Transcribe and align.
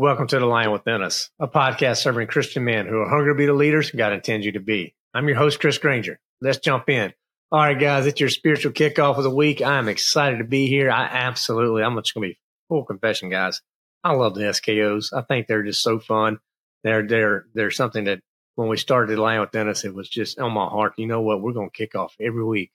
Welcome 0.00 0.28
to 0.28 0.38
The 0.38 0.46
Lion 0.46 0.70
Within 0.70 1.02
Us, 1.02 1.28
a 1.40 1.48
podcast 1.48 1.96
serving 1.96 2.28
Christian 2.28 2.62
men 2.62 2.86
who 2.86 3.00
are 3.00 3.08
hungry 3.08 3.32
to 3.32 3.36
be 3.36 3.46
the 3.46 3.52
leaders 3.52 3.90
God 3.90 4.12
intends 4.12 4.46
you 4.46 4.52
to 4.52 4.60
be. 4.60 4.94
I'm 5.12 5.26
your 5.26 5.36
host, 5.36 5.58
Chris 5.58 5.78
Granger. 5.78 6.20
Let's 6.40 6.58
jump 6.58 6.88
in. 6.88 7.12
All 7.50 7.58
right, 7.58 7.76
guys, 7.76 8.06
it's 8.06 8.20
your 8.20 8.28
spiritual 8.28 8.70
kickoff 8.70 9.16
of 9.16 9.24
the 9.24 9.34
week. 9.34 9.60
I'm 9.60 9.88
excited 9.88 10.38
to 10.38 10.44
be 10.44 10.68
here. 10.68 10.88
I 10.88 11.02
absolutely, 11.02 11.82
I'm 11.82 11.96
just 11.96 12.14
going 12.14 12.28
to 12.28 12.32
be 12.32 12.38
full 12.68 12.84
confession, 12.84 13.28
guys. 13.28 13.60
I 14.04 14.12
love 14.12 14.36
the 14.36 14.42
SKOs. 14.42 15.12
I 15.12 15.22
think 15.22 15.48
they're 15.48 15.64
just 15.64 15.82
so 15.82 15.98
fun. 15.98 16.38
They're, 16.84 17.04
they're, 17.04 17.46
they're 17.54 17.72
something 17.72 18.04
that 18.04 18.20
when 18.54 18.68
we 18.68 18.76
started 18.76 19.16
The 19.16 19.20
Lion 19.20 19.40
Within 19.40 19.68
Us, 19.68 19.84
it 19.84 19.92
was 19.92 20.08
just 20.08 20.38
on 20.38 20.52
my 20.52 20.66
heart. 20.66 20.92
You 20.96 21.08
know 21.08 21.22
what? 21.22 21.42
We're 21.42 21.54
going 21.54 21.70
to 21.70 21.76
kick 21.76 21.96
off 21.96 22.14
every 22.20 22.44
week 22.44 22.70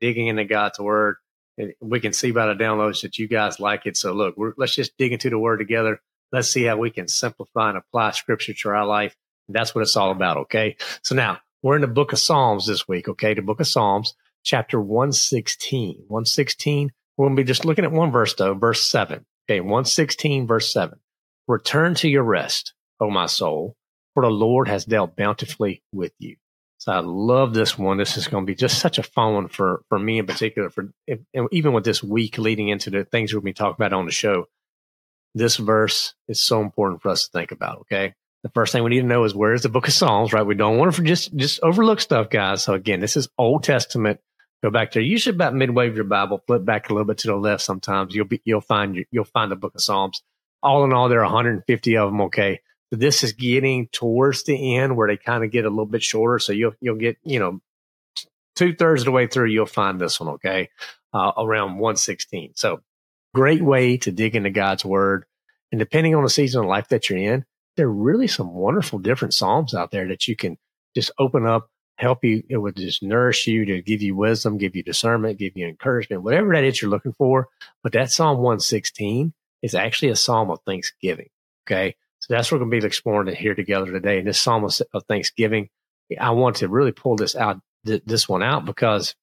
digging 0.00 0.26
into 0.26 0.44
God's 0.44 0.80
word. 0.80 1.18
And 1.58 1.74
We 1.80 2.00
can 2.00 2.12
see 2.12 2.32
by 2.32 2.46
the 2.46 2.54
downloads 2.54 3.02
that 3.02 3.20
you 3.20 3.28
guys 3.28 3.60
like 3.60 3.86
it. 3.86 3.96
So 3.96 4.14
look, 4.14 4.34
let's 4.56 4.74
just 4.74 4.98
dig 4.98 5.12
into 5.12 5.30
the 5.30 5.38
word 5.38 5.58
together. 5.58 6.00
Let's 6.32 6.50
see 6.50 6.64
how 6.64 6.76
we 6.76 6.90
can 6.90 7.08
simplify 7.08 7.68
and 7.68 7.78
apply 7.78 8.12
scripture 8.12 8.54
to 8.54 8.68
our 8.70 8.86
life. 8.86 9.16
That's 9.48 9.74
what 9.74 9.82
it's 9.82 9.96
all 9.96 10.10
about. 10.10 10.36
Okay. 10.38 10.76
So 11.02 11.14
now 11.14 11.38
we're 11.62 11.76
in 11.76 11.82
the 11.82 11.86
book 11.86 12.12
of 12.12 12.18
Psalms 12.18 12.66
this 12.66 12.88
week. 12.88 13.08
Okay. 13.08 13.34
The 13.34 13.42
book 13.42 13.60
of 13.60 13.66
Psalms, 13.66 14.14
chapter 14.42 14.80
116, 14.80 16.04
116. 16.08 16.92
We're 17.16 17.26
going 17.26 17.36
to 17.36 17.42
be 17.42 17.46
just 17.46 17.64
looking 17.64 17.84
at 17.84 17.92
one 17.92 18.10
verse 18.10 18.34
though, 18.34 18.54
verse 18.54 18.90
seven. 18.90 19.24
Okay. 19.48 19.60
116, 19.60 20.46
verse 20.46 20.72
seven. 20.72 20.98
Return 21.46 21.94
to 21.96 22.08
your 22.08 22.24
rest, 22.24 22.74
O 23.00 23.08
my 23.08 23.26
soul, 23.26 23.76
for 24.14 24.24
the 24.24 24.30
Lord 24.30 24.66
has 24.66 24.84
dealt 24.84 25.14
bountifully 25.14 25.82
with 25.92 26.12
you. 26.18 26.36
So 26.78 26.92
I 26.92 26.98
love 27.00 27.54
this 27.54 27.78
one. 27.78 27.96
This 27.96 28.16
is 28.16 28.28
going 28.28 28.44
to 28.44 28.46
be 28.46 28.54
just 28.54 28.78
such 28.78 28.98
a 28.98 29.02
fun 29.02 29.34
one 29.34 29.48
for, 29.48 29.82
for 29.88 29.98
me 29.98 30.18
in 30.18 30.26
particular, 30.26 30.70
for 30.70 30.92
even 31.50 31.72
with 31.72 31.84
this 31.84 32.02
week 32.02 32.38
leading 32.38 32.68
into 32.68 32.90
the 32.90 33.04
things 33.04 33.32
we'll 33.32 33.42
be 33.42 33.52
talking 33.52 33.76
about 33.78 33.92
on 33.92 34.06
the 34.06 34.12
show. 34.12 34.46
This 35.36 35.56
verse 35.56 36.14
is 36.26 36.42
so 36.42 36.60
important 36.60 37.02
for 37.02 37.10
us 37.10 37.26
to 37.26 37.32
think 37.32 37.52
about. 37.52 37.80
Okay. 37.80 38.14
The 38.42 38.50
first 38.50 38.72
thing 38.72 38.82
we 38.82 38.90
need 38.90 39.00
to 39.00 39.06
know 39.06 39.24
is 39.24 39.34
where 39.34 39.54
is 39.54 39.62
the 39.62 39.68
book 39.68 39.86
of 39.86 39.94
Psalms, 39.94 40.32
right? 40.32 40.46
We 40.46 40.54
don't 40.54 40.78
want 40.78 40.94
to 40.94 41.02
just, 41.02 41.34
just 41.36 41.60
overlook 41.62 42.00
stuff, 42.00 42.30
guys. 42.30 42.64
So 42.64 42.74
again, 42.74 43.00
this 43.00 43.16
is 43.16 43.28
Old 43.38 43.62
Testament. 43.62 44.20
Go 44.62 44.70
back 44.70 44.92
there. 44.92 45.02
Usually 45.02 45.34
about 45.34 45.54
midway 45.54 45.88
of 45.88 45.94
your 45.94 46.04
Bible, 46.04 46.42
flip 46.46 46.64
back 46.64 46.88
a 46.88 46.92
little 46.92 47.06
bit 47.06 47.18
to 47.18 47.28
the 47.28 47.36
left. 47.36 47.62
Sometimes 47.62 48.14
you'll 48.14 48.26
be, 48.26 48.40
you'll 48.44 48.60
find, 48.60 49.04
you'll 49.10 49.24
find 49.24 49.50
the 49.52 49.56
book 49.56 49.74
of 49.74 49.82
Psalms. 49.82 50.22
All 50.62 50.84
in 50.84 50.92
all, 50.92 51.08
there 51.08 51.20
are 51.20 51.24
150 51.24 51.96
of 51.96 52.10
them. 52.10 52.20
Okay 52.22 52.60
this 52.90 53.24
is 53.24 53.32
getting 53.32 53.88
towards 53.88 54.44
the 54.44 54.76
end 54.76 54.96
where 54.96 55.08
they 55.08 55.16
kind 55.16 55.44
of 55.44 55.50
get 55.50 55.64
a 55.64 55.70
little 55.70 55.86
bit 55.86 56.02
shorter. 56.02 56.38
So 56.38 56.52
you'll 56.52 56.74
you'll 56.80 56.96
get 56.96 57.18
you 57.24 57.38
know 57.38 57.60
two 58.54 58.74
thirds 58.74 59.02
of 59.02 59.06
the 59.06 59.12
way 59.12 59.26
through, 59.26 59.50
you'll 59.50 59.66
find 59.66 60.00
this 60.00 60.20
one. 60.20 60.34
Okay, 60.34 60.70
uh, 61.12 61.32
around 61.36 61.78
one 61.78 61.96
sixteen. 61.96 62.52
So 62.54 62.80
great 63.34 63.62
way 63.62 63.96
to 63.98 64.12
dig 64.12 64.36
into 64.36 64.50
God's 64.50 64.84
word. 64.84 65.24
And 65.72 65.78
depending 65.78 66.14
on 66.14 66.22
the 66.22 66.30
season 66.30 66.62
of 66.62 66.68
life 66.68 66.88
that 66.88 67.10
you're 67.10 67.18
in, 67.18 67.44
there 67.76 67.86
are 67.86 67.92
really 67.92 68.26
some 68.26 68.54
wonderful 68.54 68.98
different 68.98 69.34
psalms 69.34 69.74
out 69.74 69.90
there 69.90 70.08
that 70.08 70.26
you 70.26 70.36
can 70.36 70.56
just 70.94 71.10
open 71.18 71.46
up, 71.46 71.68
help 71.98 72.24
you. 72.24 72.42
It 72.48 72.56
would 72.56 72.76
just 72.76 73.02
nourish 73.02 73.46
you 73.46 73.64
to 73.66 73.82
give 73.82 74.00
you 74.00 74.16
wisdom, 74.16 74.56
give 74.56 74.74
you 74.74 74.82
discernment, 74.82 75.38
give 75.38 75.56
you 75.56 75.66
encouragement, 75.66 76.22
whatever 76.22 76.54
that 76.54 76.64
is 76.64 76.80
you're 76.80 76.90
looking 76.90 77.12
for. 77.12 77.48
But 77.82 77.92
that 77.92 78.10
Psalm 78.10 78.38
116 78.38 79.34
is 79.62 79.74
actually 79.74 80.10
a 80.10 80.16
psalm 80.16 80.50
of 80.50 80.60
thanksgiving. 80.64 81.28
Okay. 81.66 81.96
So 82.20 82.32
that's 82.32 82.50
what 82.50 82.58
we're 82.58 82.66
going 82.66 82.80
to 82.80 82.84
be 82.84 82.86
exploring 82.86 83.34
here 83.34 83.54
together 83.54 83.92
today. 83.92 84.18
And 84.18 84.26
this 84.26 84.40
Psalm 84.40 84.64
of 84.64 85.04
Thanksgiving, 85.08 85.68
I 86.18 86.30
want 86.30 86.56
to 86.56 86.68
really 86.68 86.92
pull 86.92 87.16
this 87.16 87.36
out, 87.36 87.60
this 87.84 88.28
one 88.28 88.42
out 88.42 88.64
because 88.64 89.14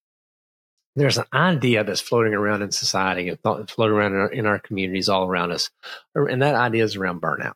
there's 0.95 1.17
an 1.17 1.25
idea 1.33 1.83
that's 1.83 2.01
floating 2.01 2.33
around 2.33 2.61
in 2.61 2.71
society 2.71 3.29
and 3.29 3.39
floating 3.69 3.95
around 3.95 4.13
in 4.13 4.19
our, 4.19 4.31
in 4.31 4.45
our 4.45 4.59
communities 4.59 5.09
all 5.09 5.27
around 5.27 5.51
us. 5.51 5.69
And 6.13 6.41
that 6.41 6.55
idea 6.55 6.83
is 6.83 6.95
around 6.95 7.21
burnout. 7.21 7.53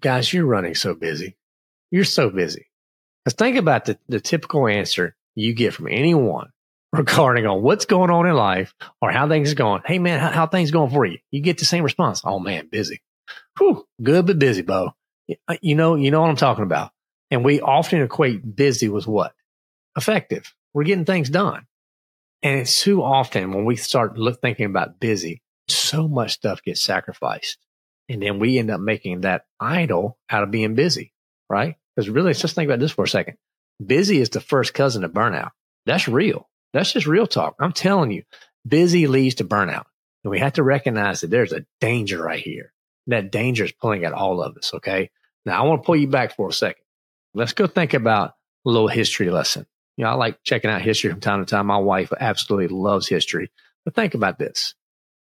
Guys, 0.00 0.32
you're 0.32 0.44
running 0.44 0.74
so 0.74 0.94
busy. 0.94 1.36
You're 1.90 2.04
so 2.04 2.28
busy. 2.28 2.66
Because 3.24 3.36
think 3.36 3.56
about 3.56 3.86
the, 3.86 3.98
the 4.08 4.20
typical 4.20 4.66
answer 4.68 5.16
you 5.34 5.54
get 5.54 5.72
from 5.72 5.88
anyone 5.88 6.50
regarding 6.92 7.46
on 7.46 7.62
what's 7.62 7.86
going 7.86 8.10
on 8.10 8.26
in 8.26 8.34
life 8.34 8.74
or 9.00 9.10
how 9.10 9.28
things 9.28 9.52
are 9.52 9.56
going. 9.56 9.82
Hey 9.86 9.98
man, 9.98 10.20
how, 10.20 10.30
how 10.30 10.46
things 10.46 10.70
going 10.70 10.90
for 10.90 11.06
you? 11.06 11.18
You 11.30 11.40
get 11.40 11.58
the 11.58 11.64
same 11.64 11.84
response. 11.84 12.22
Oh 12.24 12.38
man, 12.38 12.68
busy. 12.70 13.00
Whew, 13.58 13.86
good 14.02 14.26
but 14.26 14.38
busy, 14.38 14.62
Bo. 14.62 14.92
Uh, 15.46 15.56
you 15.60 15.74
know, 15.74 15.94
you 15.94 16.10
know 16.10 16.20
what 16.20 16.30
I'm 16.30 16.36
talking 16.36 16.64
about. 16.64 16.90
And 17.30 17.44
we 17.44 17.60
often 17.60 18.02
equate 18.02 18.56
busy 18.56 18.88
with 18.88 19.06
what? 19.06 19.34
Effective. 19.96 20.54
We're 20.72 20.84
getting 20.84 21.04
things 21.04 21.28
done. 21.28 21.66
And 22.42 22.60
it's 22.60 22.80
too 22.80 23.02
often 23.02 23.52
when 23.52 23.64
we 23.64 23.76
start 23.76 24.16
look, 24.16 24.40
thinking 24.40 24.66
about 24.66 25.00
busy, 25.00 25.42
so 25.68 26.08
much 26.08 26.32
stuff 26.32 26.62
gets 26.62 26.82
sacrificed. 26.82 27.58
And 28.08 28.22
then 28.22 28.38
we 28.38 28.58
end 28.58 28.70
up 28.70 28.80
making 28.80 29.22
that 29.22 29.44
idol 29.60 30.18
out 30.30 30.42
of 30.42 30.50
being 30.50 30.74
busy, 30.74 31.12
right? 31.50 31.76
Because 31.94 32.08
really, 32.08 32.28
let's 32.28 32.40
just 32.40 32.54
think 32.54 32.68
about 32.68 32.80
this 32.80 32.92
for 32.92 33.04
a 33.04 33.08
second. 33.08 33.36
Busy 33.84 34.20
is 34.20 34.30
the 34.30 34.40
first 34.40 34.72
cousin 34.72 35.04
of 35.04 35.12
burnout. 35.12 35.50
That's 35.84 36.08
real. 36.08 36.48
That's 36.72 36.92
just 36.92 37.06
real 37.06 37.26
talk. 37.26 37.56
I'm 37.60 37.72
telling 37.72 38.10
you, 38.10 38.22
busy 38.66 39.06
leads 39.06 39.36
to 39.36 39.44
burnout. 39.44 39.84
And 40.24 40.30
we 40.30 40.38
have 40.38 40.54
to 40.54 40.62
recognize 40.62 41.20
that 41.20 41.30
there's 41.30 41.52
a 41.52 41.66
danger 41.80 42.22
right 42.22 42.40
here 42.40 42.72
that 43.08 43.32
danger 43.32 43.64
is 43.64 43.72
pulling 43.72 44.04
at 44.04 44.12
all 44.12 44.42
of 44.42 44.56
us. 44.56 44.72
Okay. 44.74 45.10
Now 45.44 45.62
I 45.62 45.66
want 45.66 45.82
to 45.82 45.86
pull 45.86 45.96
you 45.96 46.08
back 46.08 46.36
for 46.36 46.48
a 46.48 46.52
second. 46.52 46.82
Let's 47.34 47.52
go 47.52 47.66
think 47.66 47.94
about 47.94 48.30
a 48.64 48.70
little 48.70 48.88
history 48.88 49.30
lesson. 49.30 49.66
You 49.98 50.04
know, 50.04 50.10
I 50.10 50.14
like 50.14 50.44
checking 50.44 50.70
out 50.70 50.80
history 50.80 51.10
from 51.10 51.18
time 51.18 51.44
to 51.44 51.50
time. 51.50 51.66
My 51.66 51.76
wife 51.76 52.12
absolutely 52.18 52.68
loves 52.68 53.08
history. 53.08 53.50
But 53.84 53.96
think 53.96 54.14
about 54.14 54.38
this. 54.38 54.74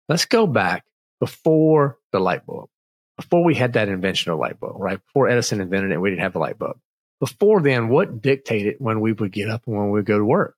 Let's 0.09 0.25
go 0.25 0.47
back 0.47 0.87
before 1.21 1.99
the 2.13 2.19
light 2.19 2.47
bulb, 2.47 2.71
before 3.19 3.45
we 3.45 3.55
had 3.55 3.75
that 3.75 3.91
invention 3.91 4.33
of 4.33 4.39
light 4.39 4.59
bulb, 4.59 4.77
right? 4.81 4.99
Before 5.05 5.29
Edison 5.29 5.61
invented 5.61 5.93
it, 5.93 6.01
we 6.01 6.09
didn't 6.09 6.23
have 6.23 6.33
the 6.33 6.39
light 6.39 6.59
bulb. 6.59 6.79
Before 7.21 7.61
then, 7.61 7.89
what 7.91 8.23
dictated 8.23 8.77
when 8.79 9.01
we 9.01 9.13
would 9.13 9.33
get 9.33 9.51
up 9.51 9.67
and 9.67 9.77
when 9.77 9.87
we 9.87 9.99
would 9.99 10.07
go 10.07 10.19
to 10.19 10.25
work? 10.25 10.57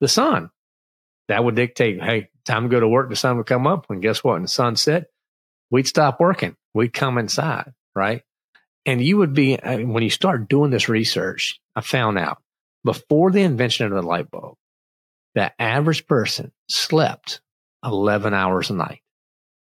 The 0.00 0.08
sun. 0.08 0.50
That 1.26 1.42
would 1.42 1.56
dictate, 1.56 2.00
hey, 2.00 2.28
time 2.44 2.62
to 2.64 2.68
go 2.68 2.78
to 2.78 2.88
work. 2.88 3.10
The 3.10 3.16
sun 3.16 3.36
would 3.36 3.46
come 3.46 3.66
up. 3.66 3.90
And 3.90 4.00
guess 4.00 4.22
what? 4.22 4.34
When 4.34 4.42
the 4.42 4.48
sun 4.48 4.76
set, 4.76 5.06
we'd 5.70 5.88
stop 5.88 6.20
working. 6.20 6.56
We'd 6.72 6.92
come 6.92 7.18
inside, 7.18 7.72
right? 7.96 8.22
And 8.86 9.02
you 9.02 9.16
would 9.18 9.34
be, 9.34 9.58
uh, 9.58 9.78
when 9.78 10.04
you 10.04 10.10
start 10.10 10.48
doing 10.48 10.70
this 10.70 10.88
research, 10.88 11.60
I 11.74 11.80
found 11.80 12.16
out 12.16 12.40
before 12.84 13.30
the 13.30 13.42
invention 13.42 13.86
of 13.86 13.92
the 13.92 14.02
light 14.02 14.30
bulb, 14.30 14.56
the 15.34 15.52
average 15.60 16.06
person 16.06 16.52
slept 16.68 17.40
11 17.84 18.34
hours 18.34 18.70
a 18.70 18.74
night. 18.74 19.00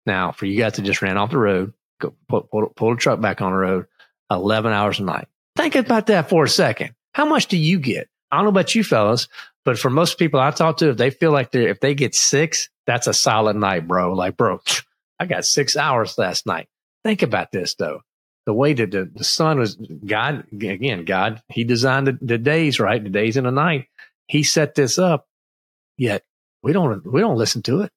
Now, 0.05 0.31
for 0.31 0.45
you 0.45 0.57
guys 0.57 0.73
that 0.73 0.83
just 0.83 1.01
ran 1.01 1.17
off 1.17 1.31
the 1.31 1.37
road, 1.37 1.73
go 1.99 2.15
pull, 2.27 2.41
pull, 2.41 2.73
pull 2.75 2.91
the 2.91 2.97
truck 2.97 3.21
back 3.21 3.41
on 3.41 3.51
the 3.51 3.57
road, 3.57 3.85
11 4.31 4.71
hours 4.71 4.99
a 4.99 5.03
night. 5.03 5.27
Think 5.55 5.75
about 5.75 6.07
that 6.07 6.29
for 6.29 6.45
a 6.45 6.49
second. 6.49 6.95
How 7.13 7.25
much 7.25 7.47
do 7.47 7.57
you 7.57 7.79
get? 7.79 8.09
I 8.31 8.37
don't 8.37 8.45
know 8.45 8.49
about 8.49 8.73
you 8.73 8.83
fellas, 8.83 9.27
but 9.65 9.77
for 9.77 9.89
most 9.89 10.17
people 10.17 10.39
I 10.39 10.51
talk 10.51 10.77
to, 10.77 10.89
if 10.89 10.97
they 10.97 11.09
feel 11.09 11.31
like 11.31 11.51
they're, 11.51 11.67
if 11.67 11.81
they 11.81 11.93
get 11.93 12.15
six, 12.15 12.69
that's 12.87 13.07
a 13.07 13.13
solid 13.13 13.57
night, 13.57 13.87
bro. 13.87 14.13
Like, 14.13 14.37
bro, 14.37 14.61
I 15.19 15.25
got 15.25 15.45
six 15.45 15.75
hours 15.75 16.17
last 16.17 16.45
night. 16.45 16.67
Think 17.03 17.21
about 17.21 17.51
this 17.51 17.75
though. 17.75 18.01
The 18.45 18.53
way 18.53 18.73
that 18.73 18.91
the, 18.91 19.09
the 19.13 19.23
sun 19.23 19.59
was 19.59 19.75
God, 19.75 20.45
again, 20.51 21.05
God, 21.05 21.41
he 21.49 21.63
designed 21.63 22.07
the, 22.07 22.17
the 22.21 22.37
days, 22.37 22.79
right? 22.79 23.03
The 23.03 23.09
days 23.09 23.37
and 23.37 23.45
the 23.45 23.51
night. 23.51 23.87
He 24.27 24.43
set 24.43 24.75
this 24.75 24.97
up. 24.97 25.27
Yet 25.97 26.23
we 26.63 26.73
don't, 26.73 27.05
we 27.05 27.21
don't 27.21 27.37
listen 27.37 27.61
to 27.63 27.81
it. 27.81 27.91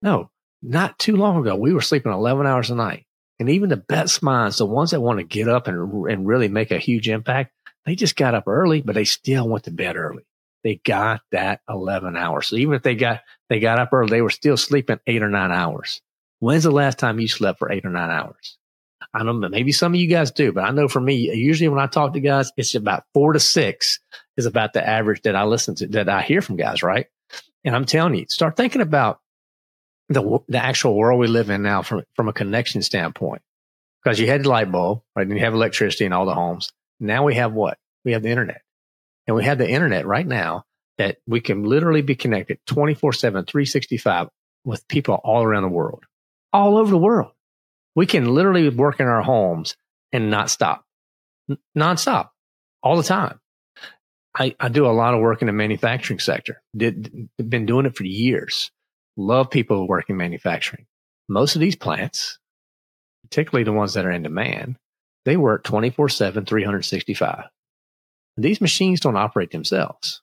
No, 0.00 0.30
not 0.62 0.98
too 0.98 1.16
long 1.16 1.38
ago, 1.38 1.56
we 1.56 1.72
were 1.72 1.80
sleeping 1.80 2.12
11 2.12 2.46
hours 2.46 2.70
a 2.70 2.74
night. 2.74 3.06
And 3.40 3.50
even 3.50 3.70
the 3.70 3.76
best 3.76 4.22
minds, 4.22 4.58
the 4.58 4.66
ones 4.66 4.92
that 4.92 5.00
want 5.00 5.18
to 5.18 5.24
get 5.24 5.48
up 5.48 5.66
and, 5.66 6.06
and 6.06 6.26
really 6.26 6.48
make 6.48 6.70
a 6.70 6.78
huge 6.78 7.08
impact, 7.08 7.52
they 7.84 7.96
just 7.96 8.14
got 8.14 8.34
up 8.34 8.46
early, 8.46 8.82
but 8.82 8.94
they 8.94 9.04
still 9.04 9.48
went 9.48 9.64
to 9.64 9.72
bed 9.72 9.96
early. 9.96 10.24
They 10.62 10.76
got 10.76 11.22
that 11.32 11.60
11 11.68 12.16
hours. 12.16 12.46
So 12.46 12.56
even 12.56 12.74
if 12.74 12.82
they 12.82 12.94
got, 12.94 13.22
they 13.48 13.58
got 13.58 13.80
up 13.80 13.92
early, 13.92 14.10
they 14.10 14.22
were 14.22 14.30
still 14.30 14.56
sleeping 14.56 15.00
eight 15.08 15.22
or 15.22 15.28
nine 15.28 15.50
hours. 15.50 16.00
When's 16.38 16.62
the 16.62 16.70
last 16.70 16.98
time 16.98 17.18
you 17.18 17.26
slept 17.26 17.58
for 17.58 17.72
eight 17.72 17.84
or 17.84 17.90
nine 17.90 18.10
hours? 18.10 18.58
I 19.14 19.22
don't 19.22 19.40
know, 19.40 19.48
maybe 19.48 19.72
some 19.72 19.92
of 19.92 20.00
you 20.00 20.06
guys 20.06 20.30
do, 20.30 20.52
but 20.52 20.64
I 20.64 20.70
know 20.70 20.88
for 20.88 21.00
me, 21.00 21.34
usually 21.34 21.68
when 21.68 21.78
I 21.78 21.86
talk 21.86 22.14
to 22.14 22.20
guys, 22.20 22.50
it's 22.56 22.74
about 22.74 23.04
four 23.12 23.34
to 23.34 23.40
six 23.40 23.98
is 24.36 24.46
about 24.46 24.72
the 24.72 24.86
average 24.86 25.22
that 25.22 25.36
I 25.36 25.44
listen 25.44 25.74
to, 25.76 25.86
that 25.88 26.08
I 26.08 26.22
hear 26.22 26.40
from 26.40 26.56
guys, 26.56 26.82
right? 26.82 27.06
And 27.64 27.76
I'm 27.76 27.84
telling 27.84 28.14
you, 28.14 28.26
start 28.28 28.56
thinking 28.56 28.80
about 28.80 29.20
the, 30.08 30.38
the 30.48 30.62
actual 30.62 30.96
world 30.96 31.20
we 31.20 31.26
live 31.26 31.50
in 31.50 31.62
now 31.62 31.82
from, 31.82 32.04
from 32.16 32.28
a 32.28 32.32
connection 32.32 32.82
standpoint. 32.82 33.42
Because 34.02 34.18
you 34.18 34.26
had 34.26 34.42
the 34.42 34.48
light 34.48 34.72
bulb, 34.72 35.02
right? 35.14 35.26
And 35.26 35.36
you 35.36 35.44
have 35.44 35.54
electricity 35.54 36.06
in 36.06 36.12
all 36.12 36.26
the 36.26 36.34
homes. 36.34 36.72
Now 36.98 37.24
we 37.24 37.34
have 37.36 37.52
what? 37.52 37.78
We 38.04 38.12
have 38.12 38.22
the 38.22 38.30
internet. 38.30 38.62
And 39.26 39.36
we 39.36 39.44
have 39.44 39.58
the 39.58 39.68
internet 39.68 40.06
right 40.06 40.26
now 40.26 40.64
that 40.98 41.18
we 41.26 41.40
can 41.40 41.64
literally 41.64 42.02
be 42.02 42.16
connected 42.16 42.58
24 42.66 43.12
7, 43.12 43.44
365 43.44 44.28
with 44.64 44.86
people 44.88 45.14
all 45.22 45.42
around 45.42 45.62
the 45.62 45.68
world, 45.68 46.04
all 46.52 46.78
over 46.78 46.90
the 46.90 46.98
world. 46.98 47.32
We 47.94 48.06
can 48.06 48.34
literally 48.34 48.68
work 48.68 49.00
in 49.00 49.06
our 49.06 49.22
homes 49.22 49.76
and 50.12 50.30
not 50.30 50.50
stop, 50.50 50.84
N- 51.50 51.58
nonstop, 51.76 52.30
all 52.82 52.96
the 52.96 53.02
time. 53.02 53.40
I, 54.34 54.54
I 54.58 54.68
do 54.68 54.86
a 54.86 54.88
lot 54.88 55.14
of 55.14 55.20
work 55.20 55.42
in 55.42 55.46
the 55.46 55.52
manufacturing 55.52 56.18
sector. 56.18 56.62
Did 56.76 57.28
been 57.36 57.66
doing 57.66 57.86
it 57.86 57.96
for 57.96 58.04
years. 58.04 58.70
Love 59.16 59.50
people 59.50 59.76
who 59.76 59.86
work 59.86 60.08
in 60.08 60.16
manufacturing. 60.16 60.86
Most 61.28 61.54
of 61.54 61.60
these 61.60 61.76
plants, 61.76 62.38
particularly 63.24 63.64
the 63.64 63.72
ones 63.72 63.94
that 63.94 64.06
are 64.06 64.10
in 64.10 64.22
demand, 64.22 64.76
they 65.24 65.36
work 65.36 65.64
24 65.64 66.08
7, 66.08 66.46
365. 66.46 67.44
These 68.38 68.60
machines 68.60 69.00
don't 69.00 69.16
operate 69.16 69.50
themselves. 69.50 70.22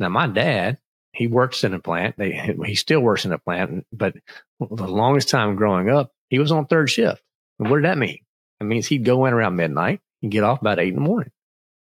Now, 0.00 0.08
my 0.08 0.26
dad, 0.26 0.78
he 1.12 1.26
works 1.26 1.64
in 1.64 1.74
a 1.74 1.78
plant. 1.78 2.16
They, 2.18 2.56
he 2.64 2.74
still 2.74 3.00
works 3.00 3.24
in 3.24 3.32
a 3.32 3.38
plant, 3.38 3.86
but 3.92 4.14
the 4.60 4.88
longest 4.88 5.28
time 5.28 5.56
growing 5.56 5.88
up, 5.88 6.12
he 6.28 6.38
was 6.38 6.52
on 6.52 6.66
third 6.66 6.90
shift. 6.90 7.22
And 7.58 7.70
what 7.70 7.78
did 7.78 7.86
that 7.86 7.98
mean? 7.98 8.18
It 8.60 8.64
means 8.64 8.86
he'd 8.86 9.04
go 9.04 9.26
in 9.26 9.34
around 9.34 9.56
midnight 9.56 10.00
and 10.22 10.30
get 10.30 10.44
off 10.44 10.60
about 10.60 10.78
eight 10.78 10.88
in 10.88 10.94
the 10.94 11.00
morning. 11.00 11.30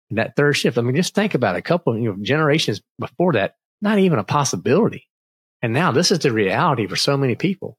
And 0.10 0.20
that 0.20 0.36
third 0.36 0.54
shift, 0.54 0.78
I 0.78 0.82
mean, 0.82 0.96
just 0.96 1.16
think 1.16 1.34
about 1.34 1.56
it. 1.56 1.60
a 1.60 1.62
couple, 1.62 1.98
you 1.98 2.10
know, 2.10 2.18
generations 2.22 2.82
before 3.00 3.34
that, 3.34 3.56
not 3.82 4.00
even 4.00 4.20
a 4.20 4.24
possibility. 4.24 5.08
And 5.62 5.74
now 5.74 5.92
this 5.92 6.12
is 6.12 6.20
the 6.20 6.32
reality 6.32 6.88
for 6.88 6.96
so 6.96 7.18
many 7.18 7.36
people. 7.36 7.78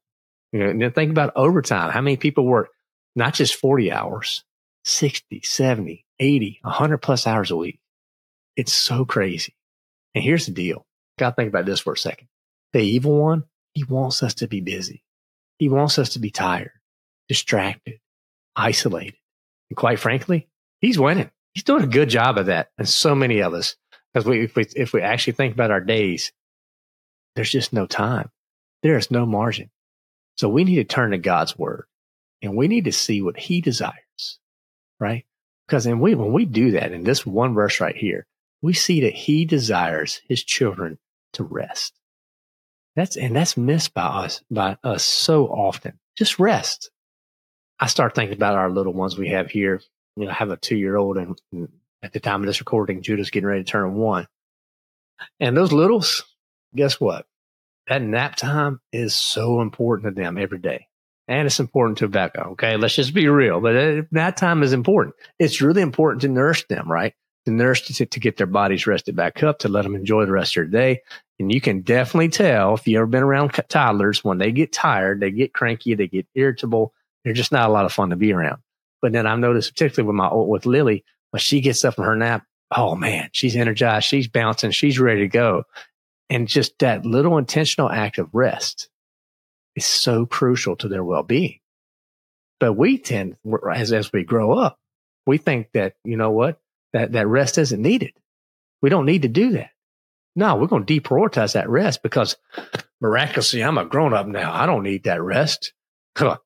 You 0.51 0.59
know, 0.59 0.69
and 0.69 0.81
then 0.81 0.91
think 0.91 1.11
about 1.11 1.33
overtime. 1.35 1.91
How 1.91 2.01
many 2.01 2.17
people 2.17 2.45
work 2.45 2.69
not 3.15 3.33
just 3.33 3.55
40 3.55 3.91
hours, 3.91 4.43
60, 4.83 5.41
70, 5.43 6.05
80, 6.19 6.59
100 6.61 6.97
plus 6.99 7.27
hours 7.27 7.51
a 7.51 7.55
week? 7.55 7.79
It's 8.55 8.73
so 8.73 9.05
crazy. 9.05 9.55
And 10.13 10.23
here's 10.23 10.45
the 10.45 10.51
deal. 10.51 10.85
Got 11.17 11.31
to 11.31 11.35
think 11.35 11.49
about 11.49 11.65
this 11.65 11.79
for 11.79 11.93
a 11.93 11.97
second. 11.97 12.27
The 12.71 12.81
evil 12.81 13.19
one, 13.19 13.43
he 13.73 13.83
wants 13.83 14.21
us 14.23 14.35
to 14.35 14.47
be 14.47 14.61
busy. 14.61 15.03
He 15.63 15.69
wants 15.69 15.97
us 15.97 16.09
to 16.09 16.19
be 16.19 16.29
tired, 16.29 16.73
distracted, 17.29 18.01
isolated. 18.53 19.15
And 19.69 19.77
quite 19.77 19.97
frankly, 19.97 20.49
he's 20.81 20.99
winning. 20.99 21.31
He's 21.53 21.63
doing 21.63 21.85
a 21.85 21.87
good 21.87 22.09
job 22.09 22.37
of 22.37 22.47
that. 22.47 22.71
And 22.77 22.89
so 22.89 23.15
many 23.15 23.39
of 23.39 23.53
us, 23.53 23.77
because 24.13 24.27
we, 24.27 24.43
if 24.43 24.57
we, 24.57 24.65
if 24.75 24.91
we 24.91 25.01
actually 25.01 25.31
think 25.31 25.53
about 25.53 25.71
our 25.71 25.79
days, 25.79 26.33
there's 27.37 27.49
just 27.49 27.71
no 27.71 27.85
time. 27.85 28.29
There 28.81 28.97
is 28.97 29.09
no 29.09 29.25
margin. 29.25 29.69
So 30.35 30.49
we 30.49 30.65
need 30.65 30.75
to 30.75 30.83
turn 30.83 31.11
to 31.11 31.17
God's 31.17 31.57
word 31.57 31.85
and 32.41 32.57
we 32.57 32.67
need 32.67 32.83
to 32.83 32.91
see 32.91 33.21
what 33.21 33.37
he 33.39 33.61
desires, 33.61 34.39
right? 34.99 35.25
Because 35.65 35.87
when 35.87 36.01
we, 36.01 36.13
when 36.13 36.33
we 36.33 36.43
do 36.43 36.71
that 36.71 36.91
in 36.91 37.05
this 37.05 37.25
one 37.25 37.53
verse 37.53 37.79
right 37.79 37.95
here, 37.95 38.25
we 38.61 38.73
see 38.73 38.99
that 38.99 39.13
he 39.13 39.45
desires 39.45 40.19
his 40.27 40.43
children 40.43 40.99
to 41.31 41.45
rest. 41.45 41.97
That's, 42.95 43.17
and 43.17 43.35
that's 43.35 43.57
missed 43.57 43.93
by 43.93 44.03
us, 44.03 44.41
by 44.51 44.77
us 44.83 45.03
so 45.03 45.47
often. 45.47 45.99
Just 46.17 46.39
rest. 46.39 46.91
I 47.79 47.87
start 47.87 48.15
thinking 48.15 48.37
about 48.37 48.55
our 48.55 48.69
little 48.69 48.93
ones 48.93 49.17
we 49.17 49.29
have 49.29 49.49
here. 49.49 49.81
You 50.15 50.25
know, 50.25 50.31
I 50.31 50.35
have 50.35 50.51
a 50.51 50.57
two 50.57 50.77
year 50.77 50.95
old 50.95 51.17
and, 51.17 51.37
at 52.03 52.13
the 52.13 52.19
time 52.19 52.41
of 52.41 52.47
this 52.47 52.59
recording, 52.59 53.01
Judah's 53.01 53.31
getting 53.31 53.47
ready 53.47 53.63
to 53.63 53.69
turn 53.69 53.95
one. 53.95 54.27
And 55.39 55.55
those 55.55 55.71
littles, 55.71 56.23
guess 56.75 56.99
what? 56.99 57.25
That 57.87 58.01
nap 58.01 58.35
time 58.35 58.79
is 58.91 59.15
so 59.15 59.61
important 59.61 60.15
to 60.15 60.21
them 60.21 60.37
every 60.37 60.59
day. 60.59 60.87
And 61.27 61.45
it's 61.45 61.61
important 61.61 61.99
to 61.99 62.09
Becca. 62.09 62.47
Okay. 62.51 62.75
Let's 62.77 62.95
just 62.95 63.13
be 63.13 63.27
real. 63.27 63.61
But 63.61 63.75
uh, 63.75 64.01
that 64.11 64.37
time 64.37 64.61
is 64.63 64.73
important. 64.73 65.15
It's 65.39 65.61
really 65.61 65.81
important 65.81 66.21
to 66.21 66.27
nurse 66.27 66.63
them, 66.65 66.91
right? 66.91 67.13
To 67.45 67.51
nurse 67.51 67.81
to, 67.81 68.05
to 68.05 68.19
get 68.21 68.37
their 68.37 68.47
bodies 68.47 68.87
rested 68.87 69.17
back 69.17 69.43
up, 69.43 69.59
to 69.59 69.69
let 69.69 69.81
them 69.81 69.95
enjoy 69.95 70.25
the 70.25 70.31
rest 70.31 70.55
of 70.55 70.71
their 70.71 70.93
day. 70.93 71.01
And 71.39 71.51
you 71.51 71.59
can 71.59 71.81
definitely 71.81 72.29
tell 72.29 72.75
if 72.75 72.87
you've 72.87 72.97
ever 72.97 73.05
been 73.05 73.23
around 73.23 73.49
toddlers, 73.67 74.23
when 74.23 74.37
they 74.37 74.51
get 74.51 74.71
tired, 74.71 75.19
they 75.19 75.31
get 75.31 75.53
cranky, 75.53 75.93
they 75.93 76.07
get 76.07 76.25
irritable. 76.35 76.93
They're 77.23 77.33
just 77.33 77.51
not 77.51 77.69
a 77.69 77.73
lot 77.73 77.85
of 77.85 77.91
fun 77.91 78.11
to 78.11 78.15
be 78.15 78.31
around. 78.31 78.61
But 79.01 79.11
then 79.11 79.27
I've 79.27 79.39
noticed, 79.39 79.73
particularly 79.73 80.07
with 80.07 80.15
my 80.15 80.33
with 80.33 80.65
Lily, 80.65 81.03
when 81.31 81.41
she 81.41 81.59
gets 81.59 81.83
up 81.83 81.95
from 81.95 82.05
her 82.05 82.15
nap, 82.15 82.45
oh 82.75 82.95
man, 82.95 83.29
she's 83.33 83.55
energized, 83.55 84.07
she's 84.07 84.27
bouncing, 84.27 84.71
she's 84.71 84.99
ready 84.99 85.21
to 85.21 85.27
go. 85.27 85.63
And 86.29 86.47
just 86.47 86.79
that 86.79 87.05
little 87.05 87.37
intentional 87.37 87.89
act 87.89 88.17
of 88.17 88.29
rest 88.33 88.89
is 89.75 89.85
so 89.85 90.25
crucial 90.25 90.75
to 90.77 90.87
their 90.87 91.03
well 91.03 91.23
being. 91.23 91.59
But 92.59 92.73
we 92.73 92.97
tend, 92.97 93.35
as, 93.69 93.91
as 93.91 94.13
we 94.13 94.23
grow 94.23 94.53
up, 94.53 94.79
we 95.25 95.37
think 95.37 95.71
that, 95.73 95.95
you 96.05 96.15
know 96.15 96.31
what, 96.31 96.61
that, 96.93 97.11
that 97.13 97.27
rest 97.27 97.57
isn't 97.57 97.81
needed. 97.81 98.13
We 98.81 98.89
don't 98.89 99.05
need 99.05 99.23
to 99.23 99.27
do 99.27 99.51
that. 99.51 99.69
No, 100.35 100.55
we're 100.55 100.67
going 100.67 100.85
to 100.85 100.99
deprioritize 100.99 101.53
that 101.53 101.69
rest 101.69 102.01
because 102.01 102.37
miraculously, 102.99 103.63
I'm 103.63 103.77
a 103.77 103.85
grown 103.85 104.13
up 104.13 104.25
now. 104.25 104.51
I 104.53 104.65
don't 104.65 104.83
need 104.83 105.03
that 105.03 105.21
rest. 105.21 105.73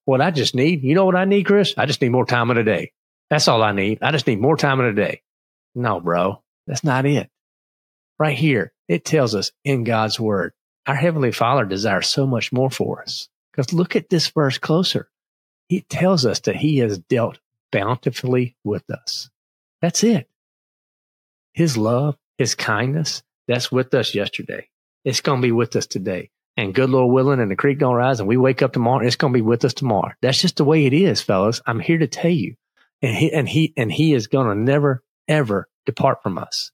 What 0.06 0.22
I 0.22 0.32
just 0.32 0.56
need, 0.56 0.84
you 0.84 0.96
know 0.96 1.06
what 1.06 1.16
I 1.16 1.26
need, 1.26 1.46
Chris? 1.46 1.74
I 1.78 1.86
just 1.86 2.02
need 2.02 2.10
more 2.10 2.26
time 2.26 2.52
in 2.52 2.58
a 2.58 2.64
day. 2.64 2.92
That's 3.30 3.48
all 3.48 3.62
I 3.62 3.72
need. 3.74 4.00
I 4.02 4.12
just 4.12 4.28
need 4.28 4.40
more 4.40 4.58
time 4.58 4.80
in 4.80 4.86
a 4.86 4.94
day. 4.94 5.22
No, 5.76 6.00
bro, 6.00 6.42
that's 6.66 6.84
not 6.84 7.06
it. 7.06 7.30
Right 8.20 8.38
here, 8.38 8.74
it 8.88 9.06
tells 9.06 9.36
us 9.36 9.52
in 9.64 9.84
God's 9.84 10.20
word, 10.20 10.54
our 10.86 10.96
Heavenly 10.96 11.32
Father 11.32 11.66
desires 11.66 12.10
so 12.10 12.26
much 12.26 12.52
more 12.52 12.72
for 12.72 13.02
us. 13.02 13.28
Because 13.52 13.74
look 13.74 13.96
at 13.96 14.10
this 14.10 14.28
verse 14.30 14.58
closer. 14.58 15.10
He 15.68 15.82
tells 15.82 16.26
us 16.26 16.40
that 16.42 16.56
He 16.56 16.78
has 16.78 16.98
dealt 16.98 17.40
bountifully 17.72 18.56
with 18.64 18.90
us. 18.90 19.30
That's 19.82 20.04
it. 20.04 20.30
His 21.58 21.76
love, 21.76 22.16
His 22.38 22.54
kindness, 22.54 23.24
that's 23.48 23.72
with 23.72 23.92
us 23.96 24.14
yesterday. 24.14 24.70
It's 25.04 25.22
going 25.22 25.42
to 25.42 25.48
be 25.48 25.52
with 25.52 25.76
us 25.76 25.88
today. 25.88 26.30
And 26.56 26.72
good 26.72 26.92
Lord 26.92 27.12
willing, 27.12 27.40
and 27.40 27.50
the 27.50 27.56
creek 27.56 27.80
don't 27.80 27.96
rise, 27.96 28.20
and 28.20 28.30
we 28.30 28.38
wake 28.38 28.62
up 28.62 28.74
tomorrow, 28.74 29.04
it's 29.04 29.16
going 29.16 29.34
to 29.34 29.38
be 29.38 29.42
with 29.42 29.66
us 29.66 29.74
tomorrow. 29.74 30.12
That's 30.22 30.40
just 30.40 30.58
the 30.58 30.64
way 30.64 30.86
it 30.86 30.94
is, 30.94 31.20
fellas. 31.20 31.60
I'm 31.66 31.80
here 31.80 31.98
to 31.98 32.06
tell 32.06 32.30
you. 32.30 32.54
And 33.02 33.16
he, 33.16 33.34
and 33.34 33.50
he, 33.50 33.74
and 33.76 33.92
he 33.92 34.14
is 34.14 34.28
going 34.28 34.46
to 34.46 34.54
never, 34.54 35.04
ever 35.28 35.68
depart 35.88 36.22
from 36.22 36.38
us. 36.38 36.72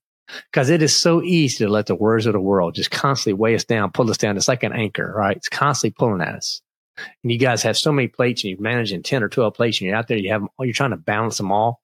Because 0.52 0.70
it 0.70 0.82
is 0.82 1.00
so 1.00 1.24
easy 1.24 1.64
to 1.64 1.72
let 1.72 1.86
the 1.86 1.96
words 1.96 2.26
of 2.26 2.34
the 2.34 2.42
world 2.42 2.76
just 2.76 2.92
constantly 2.92 3.40
weigh 3.40 3.56
us 3.56 3.64
down, 3.64 3.94
pull 3.94 4.10
us 4.10 4.18
down. 4.18 4.36
It's 4.36 4.50
like 4.50 4.64
an 4.64 4.74
anchor, 4.74 5.14
right? 5.16 5.38
It's 5.38 5.48
constantly 5.48 5.96
pulling 5.98 6.22
at 6.22 6.36
us. 6.36 6.62
And 6.98 7.32
you 7.32 7.40
guys 7.40 7.64
have 7.64 7.78
so 7.78 7.94
many 7.94 8.10
plates 8.10 8.44
and 8.44 8.52
you're 8.52 8.60
managing 8.60 9.02
10 9.02 9.24
or 9.24 9.30
12 9.30 9.54
plates 9.54 9.80
and 9.80 9.88
you're 9.88 9.96
out 9.96 10.10
there, 10.10 10.18
you 10.18 10.34
have, 10.34 10.44
you're 10.60 10.74
trying 10.74 10.92
to 10.92 10.98
balance 10.98 11.38
them 11.38 11.54
all. 11.54 11.80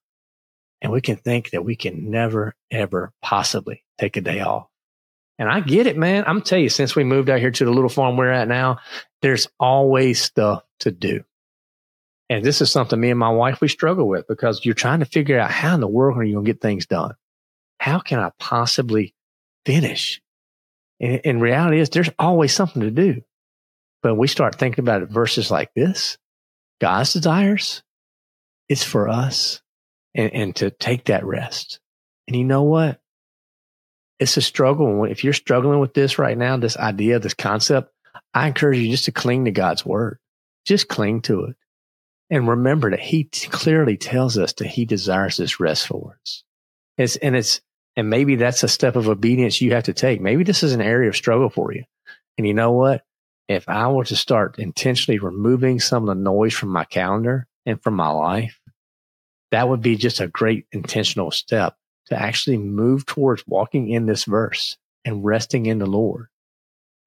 And 0.81 0.91
we 0.91 1.01
can 1.01 1.17
think 1.17 1.51
that 1.51 1.65
we 1.65 1.75
can 1.75 2.09
never, 2.09 2.55
ever 2.71 3.11
possibly 3.21 3.83
take 3.97 4.17
a 4.17 4.21
day 4.21 4.39
off. 4.39 4.67
And 5.37 5.49
I 5.49 5.61
get 5.61 5.87
it, 5.87 5.97
man. 5.97 6.23
I'm 6.27 6.41
tell 6.41 6.59
you, 6.59 6.69
since 6.69 6.95
we 6.95 7.03
moved 7.03 7.29
out 7.29 7.39
here 7.39 7.51
to 7.51 7.65
the 7.65 7.71
little 7.71 7.89
farm 7.89 8.17
we're 8.17 8.31
at 8.31 8.47
now, 8.47 8.79
there's 9.21 9.47
always 9.59 10.21
stuff 10.21 10.63
to 10.81 10.91
do. 10.91 11.23
And 12.29 12.43
this 12.43 12.61
is 12.61 12.71
something 12.71 12.99
me 12.99 13.09
and 13.09 13.19
my 13.19 13.29
wife, 13.29 13.59
we 13.61 13.67
struggle 13.67 14.07
with 14.07 14.27
because 14.27 14.63
you're 14.63 14.73
trying 14.73 14.99
to 14.99 15.05
figure 15.05 15.39
out 15.39 15.51
how 15.51 15.73
in 15.73 15.81
the 15.81 15.87
world 15.87 16.17
are 16.17 16.23
you 16.23 16.33
going 16.33 16.45
to 16.45 16.51
get 16.51 16.61
things 16.61 16.85
done? 16.85 17.15
how 17.79 17.99
can 17.99 18.19
I 18.19 18.31
possibly 18.37 19.15
finish? 19.65 20.21
And, 20.99 21.21
and 21.25 21.41
reality 21.41 21.79
is 21.79 21.89
there's 21.89 22.09
always 22.19 22.53
something 22.53 22.81
to 22.81 22.91
do. 22.91 23.21
But 24.03 24.15
we 24.15 24.27
start 24.27 24.55
thinking 24.55 24.83
about 24.83 25.01
it 25.01 25.09
verses 25.09 25.49
like 25.49 25.73
this, 25.73 26.17
God's 26.79 27.13
desires, 27.13 27.83
it's 28.69 28.83
for 28.83 29.09
us 29.09 29.61
and, 30.15 30.33
and 30.33 30.55
to 30.57 30.71
take 30.71 31.05
that 31.05 31.25
rest. 31.25 31.79
And 32.27 32.35
you 32.35 32.43
know 32.43 32.63
what? 32.63 33.01
It's 34.19 34.37
a 34.37 34.41
struggle. 34.41 35.05
If 35.05 35.23
you're 35.23 35.33
struggling 35.33 35.79
with 35.79 35.93
this 35.93 36.19
right 36.19 36.37
now, 36.37 36.57
this 36.57 36.77
idea, 36.77 37.19
this 37.19 37.33
concept, 37.33 37.91
I 38.33 38.47
encourage 38.47 38.79
you 38.79 38.91
just 38.91 39.05
to 39.05 39.11
cling 39.11 39.45
to 39.45 39.51
God's 39.51 39.85
word. 39.85 40.19
Just 40.65 40.87
cling 40.87 41.21
to 41.21 41.45
it. 41.45 41.55
And 42.29 42.47
remember 42.47 42.91
that 42.91 42.99
he 42.99 43.23
t- 43.23 43.47
clearly 43.47 43.97
tells 43.97 44.37
us 44.37 44.53
that 44.53 44.67
he 44.67 44.85
desires 44.85 45.37
this 45.37 45.59
rest 45.59 45.87
for 45.87 46.19
us. 46.21 46.43
It's, 46.97 47.15
and 47.15 47.35
it's, 47.35 47.61
and 47.95 48.09
maybe 48.09 48.35
that's 48.35 48.63
a 48.63 48.67
step 48.67 48.95
of 48.95 49.07
obedience 49.07 49.61
you 49.61 49.73
have 49.73 49.85
to 49.85 49.93
take. 49.93 50.21
Maybe 50.21 50.43
this 50.43 50.61
is 50.61 50.73
an 50.73 50.81
area 50.81 51.09
of 51.09 51.15
struggle 51.15 51.49
for 51.49 51.73
you. 51.73 51.85
And 52.37 52.45
you 52.45 52.53
know 52.53 52.71
what? 52.71 53.03
If 53.47 53.67
I 53.67 53.87
were 53.87 54.05
to 54.05 54.15
start 54.15 54.59
intentionally 54.59 55.17
removing 55.17 55.79
some 55.79 56.07
of 56.07 56.15
the 56.15 56.21
noise 56.21 56.53
from 56.53 56.69
my 56.69 56.83
calendar 56.83 57.47
and 57.65 57.81
from 57.81 57.95
my 57.95 58.09
life, 58.09 58.58
that 59.51 59.67
would 59.67 59.81
be 59.81 59.95
just 59.95 60.19
a 60.19 60.27
great 60.27 60.65
intentional 60.71 61.31
step 61.31 61.75
to 62.07 62.19
actually 62.19 62.57
move 62.57 63.05
towards 63.05 63.43
walking 63.47 63.89
in 63.89 64.05
this 64.05 64.25
verse 64.25 64.77
and 65.05 65.23
resting 65.23 65.65
in 65.65 65.79
the 65.79 65.85
Lord. 65.85 66.27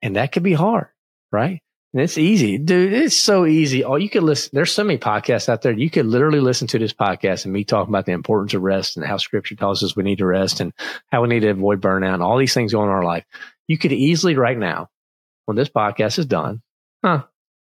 And 0.00 0.16
that 0.16 0.32
could 0.32 0.42
be 0.42 0.54
hard, 0.54 0.88
right? 1.30 1.61
And 1.92 2.02
it's 2.02 2.16
easy, 2.16 2.56
dude. 2.56 2.94
It's 2.94 3.16
so 3.16 3.44
easy. 3.44 3.84
Oh, 3.84 3.96
you 3.96 4.08
could 4.08 4.22
listen. 4.22 4.50
There's 4.54 4.72
so 4.72 4.82
many 4.82 4.99
podcasts 4.99 5.50
out 5.50 5.61
there. 5.61 5.72
You 5.72 5.90
could 5.90 6.06
literally 6.06 6.40
listen 6.40 6.66
to 6.68 6.78
this 6.78 6.94
podcast 6.94 7.44
and 7.44 7.52
me 7.52 7.64
talking 7.64 7.92
about 7.92 8.06
the 8.06 8.12
importance 8.12 8.54
of 8.54 8.62
rest 8.62 8.96
and 8.96 9.04
how 9.04 9.18
scripture 9.18 9.56
tells 9.56 9.82
us 9.82 9.94
we 9.94 10.02
need 10.02 10.18
to 10.18 10.26
rest 10.26 10.61
and 10.61 10.72
how 11.11 11.20
we 11.20 11.28
need 11.28 11.40
to 11.40 11.50
avoid 11.50 11.82
burnout 11.82 12.14
and 12.14 12.22
all 12.22 12.38
these 12.38 12.54
things 12.54 12.72
going 12.72 12.88
on 12.88 12.90
in 12.90 12.96
our 12.96 13.04
life. 13.04 13.25
You 13.68 13.76
could 13.76 13.92
easily 13.92 14.37
right 14.37 14.56
now, 14.56 14.88
when 15.44 15.56
this 15.56 15.68
podcast 15.68 16.18
is 16.18 16.26
done, 16.26 16.62
huh, 17.04 17.25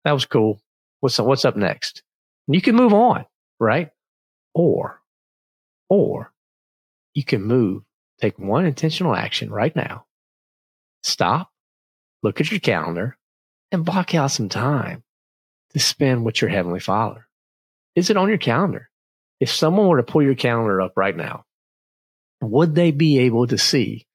that 0.05 0.11
was 0.11 0.25
cool. 0.25 0.61
What's, 0.99 1.17
what's 1.17 1.45
up 1.45 1.55
next? 1.55 2.03
And 2.47 2.53
you 2.53 2.61
can 2.61 2.75
move 2.75 2.93
on, 2.93 3.25
right? 3.59 3.89
Or, 4.53 5.01
or 5.89 6.33
you 7.13 7.23
can 7.23 7.43
move, 7.43 7.83
take 8.19 8.37
one 8.37 8.65
intentional 8.65 9.15
action 9.15 9.49
right 9.49 9.75
now. 9.75 10.05
Stop, 11.03 11.51
look 12.23 12.39
at 12.39 12.51
your 12.51 12.59
calendar 12.59 13.17
and 13.71 13.85
block 13.85 14.13
out 14.13 14.31
some 14.31 14.49
time 14.49 15.03
to 15.73 15.79
spend 15.79 16.25
with 16.25 16.41
your 16.41 16.49
Heavenly 16.49 16.79
Father. 16.79 17.27
Is 17.95 18.09
it 18.09 18.17
on 18.17 18.29
your 18.29 18.37
calendar? 18.37 18.89
If 19.39 19.51
someone 19.51 19.87
were 19.87 19.97
to 19.97 20.03
pull 20.03 20.21
your 20.21 20.35
calendar 20.35 20.81
up 20.81 20.93
right 20.95 21.15
now, 21.15 21.45
would 22.41 22.75
they 22.75 22.91
be 22.91 23.19
able 23.19 23.47
to 23.47 23.57
see 23.57 24.05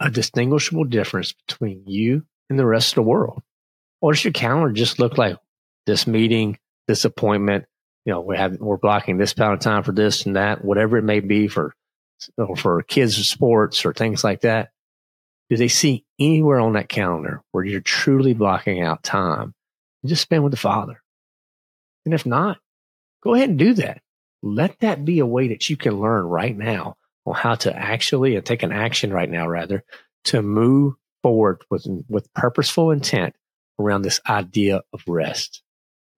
a 0.00 0.10
distinguishable 0.10 0.84
difference 0.84 1.32
between 1.32 1.84
you 1.86 2.24
and 2.50 2.58
the 2.58 2.66
rest 2.66 2.92
of 2.92 2.96
the 2.96 3.02
world? 3.02 3.42
Or 4.00 4.12
does 4.12 4.24
your 4.24 4.32
calendar 4.32 4.72
just 4.72 4.98
look 4.98 5.16
like 5.16 5.38
this 5.86 6.06
meeting, 6.06 6.58
this 6.88 7.04
appointment? 7.04 7.66
You 8.04 8.12
know, 8.12 8.20
we 8.20 8.36
have, 8.36 8.58
we're 8.58 8.76
blocking 8.76 9.16
this 9.16 9.34
amount 9.36 9.54
of 9.54 9.60
time 9.60 9.82
for 9.82 9.92
this 9.92 10.26
and 10.26 10.36
that, 10.36 10.64
whatever 10.64 10.98
it 10.98 11.04
may 11.04 11.20
be 11.20 11.48
for, 11.48 11.74
for 12.56 12.82
kids' 12.82 13.16
sports 13.28 13.84
or 13.84 13.92
things 13.92 14.22
like 14.22 14.42
that 14.42 14.70
do 15.48 15.56
they 15.56 15.68
see 15.68 16.04
anywhere 16.18 16.58
on 16.58 16.72
that 16.74 16.88
calendar 16.88 17.42
where 17.52 17.64
you're 17.64 17.80
truly 17.80 18.34
blocking 18.34 18.82
out 18.82 19.02
time 19.02 19.54
and 20.02 20.08
just 20.08 20.22
spend 20.22 20.42
with 20.42 20.52
the 20.52 20.56
Father? 20.56 21.02
And 22.04 22.14
if 22.14 22.26
not, 22.26 22.58
go 23.22 23.34
ahead 23.34 23.50
and 23.50 23.58
do 23.58 23.74
that. 23.74 24.00
Let 24.42 24.78
that 24.80 25.04
be 25.04 25.18
a 25.20 25.26
way 25.26 25.48
that 25.48 25.68
you 25.70 25.76
can 25.76 26.00
learn 26.00 26.24
right 26.24 26.56
now 26.56 26.96
on 27.24 27.34
how 27.34 27.54
to 27.56 27.74
actually 27.74 28.36
and 28.36 28.44
take 28.44 28.62
an 28.62 28.72
action 28.72 29.12
right 29.12 29.30
now, 29.30 29.48
rather, 29.48 29.84
to 30.24 30.42
move 30.42 30.94
forward 31.22 31.62
with, 31.70 31.86
with 32.08 32.32
purposeful 32.34 32.90
intent 32.90 33.34
around 33.78 34.02
this 34.02 34.20
idea 34.28 34.82
of 34.92 35.02
rest. 35.06 35.62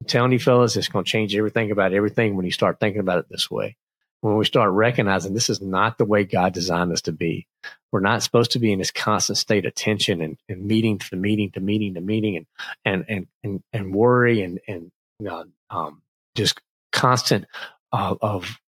I'm 0.00 0.06
telling 0.06 0.32
you, 0.32 0.38
fellas, 0.38 0.76
it's 0.76 0.88
going 0.88 1.04
to 1.04 1.10
change 1.10 1.34
everything 1.34 1.70
about 1.70 1.92
everything 1.92 2.36
when 2.36 2.44
you 2.44 2.52
start 2.52 2.80
thinking 2.80 3.00
about 3.00 3.18
it 3.18 3.28
this 3.28 3.50
way 3.50 3.76
when 4.20 4.36
we 4.36 4.44
start 4.44 4.72
recognizing 4.72 5.34
this 5.34 5.50
is 5.50 5.60
not 5.60 5.98
the 5.98 6.04
way 6.04 6.24
God 6.24 6.52
designed 6.52 6.92
us 6.92 7.02
to 7.02 7.12
be. 7.12 7.46
We're 7.92 8.00
not 8.00 8.22
supposed 8.22 8.52
to 8.52 8.58
be 8.58 8.72
in 8.72 8.78
this 8.78 8.90
constant 8.90 9.38
state 9.38 9.66
of 9.66 9.74
tension 9.74 10.20
and, 10.20 10.36
and 10.48 10.64
meeting 10.64 10.98
to 10.98 11.16
meeting 11.16 11.50
to 11.52 11.60
meeting 11.60 11.94
to 11.94 12.00
meeting 12.00 12.36
and 12.36 12.46
and 12.84 13.04
and 13.08 13.26
and, 13.42 13.62
and 13.72 13.94
worry 13.94 14.42
and 14.42 14.60
and 14.66 14.90
um, 15.70 16.02
just 16.34 16.60
constant 16.92 17.46
uh, 17.92 18.16
of 18.20 18.58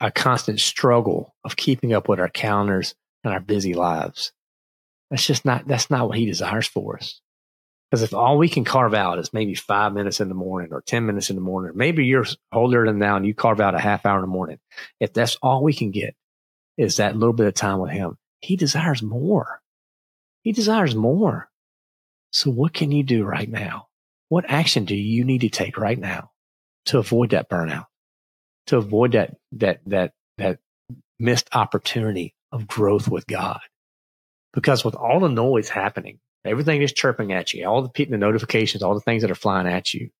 a 0.00 0.10
constant 0.10 0.60
struggle 0.60 1.34
of 1.42 1.56
keeping 1.56 1.94
up 1.94 2.08
with 2.08 2.20
our 2.20 2.28
calendars 2.28 2.94
and 3.24 3.32
our 3.32 3.40
busy 3.40 3.74
lives. 3.74 4.32
That's 5.10 5.26
just 5.26 5.44
not 5.44 5.66
that's 5.66 5.90
not 5.90 6.08
what 6.08 6.18
He 6.18 6.26
desires 6.26 6.66
for 6.66 6.96
us. 6.96 7.20
Because 7.90 8.02
if 8.02 8.14
all 8.14 8.36
we 8.36 8.48
can 8.48 8.64
carve 8.64 8.94
out 8.94 9.18
is 9.18 9.32
maybe 9.32 9.54
five 9.54 9.92
minutes 9.92 10.20
in 10.20 10.28
the 10.28 10.34
morning 10.34 10.72
or 10.72 10.82
10 10.82 11.06
minutes 11.06 11.30
in 11.30 11.36
the 11.36 11.42
morning, 11.42 11.72
maybe 11.76 12.04
you're 12.04 12.26
older 12.52 12.84
than 12.84 12.98
now 12.98 13.16
and 13.16 13.24
you 13.24 13.34
carve 13.34 13.60
out 13.60 13.76
a 13.76 13.80
half 13.80 14.04
hour 14.04 14.16
in 14.16 14.22
the 14.22 14.26
morning. 14.26 14.58
If 14.98 15.12
that's 15.12 15.36
all 15.40 15.62
we 15.62 15.72
can 15.72 15.92
get 15.92 16.16
is 16.76 16.96
that 16.96 17.16
little 17.16 17.32
bit 17.32 17.46
of 17.46 17.54
time 17.54 17.78
with 17.78 17.92
him, 17.92 18.18
he 18.40 18.56
desires 18.56 19.02
more. 19.02 19.60
He 20.42 20.52
desires 20.52 20.94
more. 20.94 21.48
So 22.32 22.50
what 22.50 22.74
can 22.74 22.90
you 22.90 23.02
do 23.02 23.24
right 23.24 23.48
now? 23.48 23.86
What 24.28 24.44
action 24.48 24.84
do 24.84 24.96
you 24.96 25.24
need 25.24 25.42
to 25.42 25.48
take 25.48 25.78
right 25.78 25.98
now 25.98 26.32
to 26.86 26.98
avoid 26.98 27.30
that 27.30 27.48
burnout, 27.48 27.86
to 28.66 28.78
avoid 28.78 29.12
that, 29.12 29.36
that, 29.52 29.80
that, 29.86 30.12
that 30.38 30.58
missed 31.20 31.48
opportunity 31.52 32.34
of 32.50 32.66
growth 32.66 33.08
with 33.08 33.26
God? 33.28 33.60
Because 34.52 34.84
with 34.84 34.96
all 34.96 35.20
the 35.20 35.28
noise 35.28 35.68
happening, 35.68 36.18
Everything 36.46 36.82
is 36.82 36.92
chirping 36.92 37.32
at 37.32 37.52
you, 37.52 37.66
all 37.66 37.82
the, 37.82 38.04
the 38.04 38.16
notifications, 38.16 38.82
all 38.82 38.94
the 38.94 39.00
things 39.00 39.22
that 39.22 39.30
are 39.30 39.36
flying 39.36 39.66
at 39.66 39.92
you. 39.94 40.10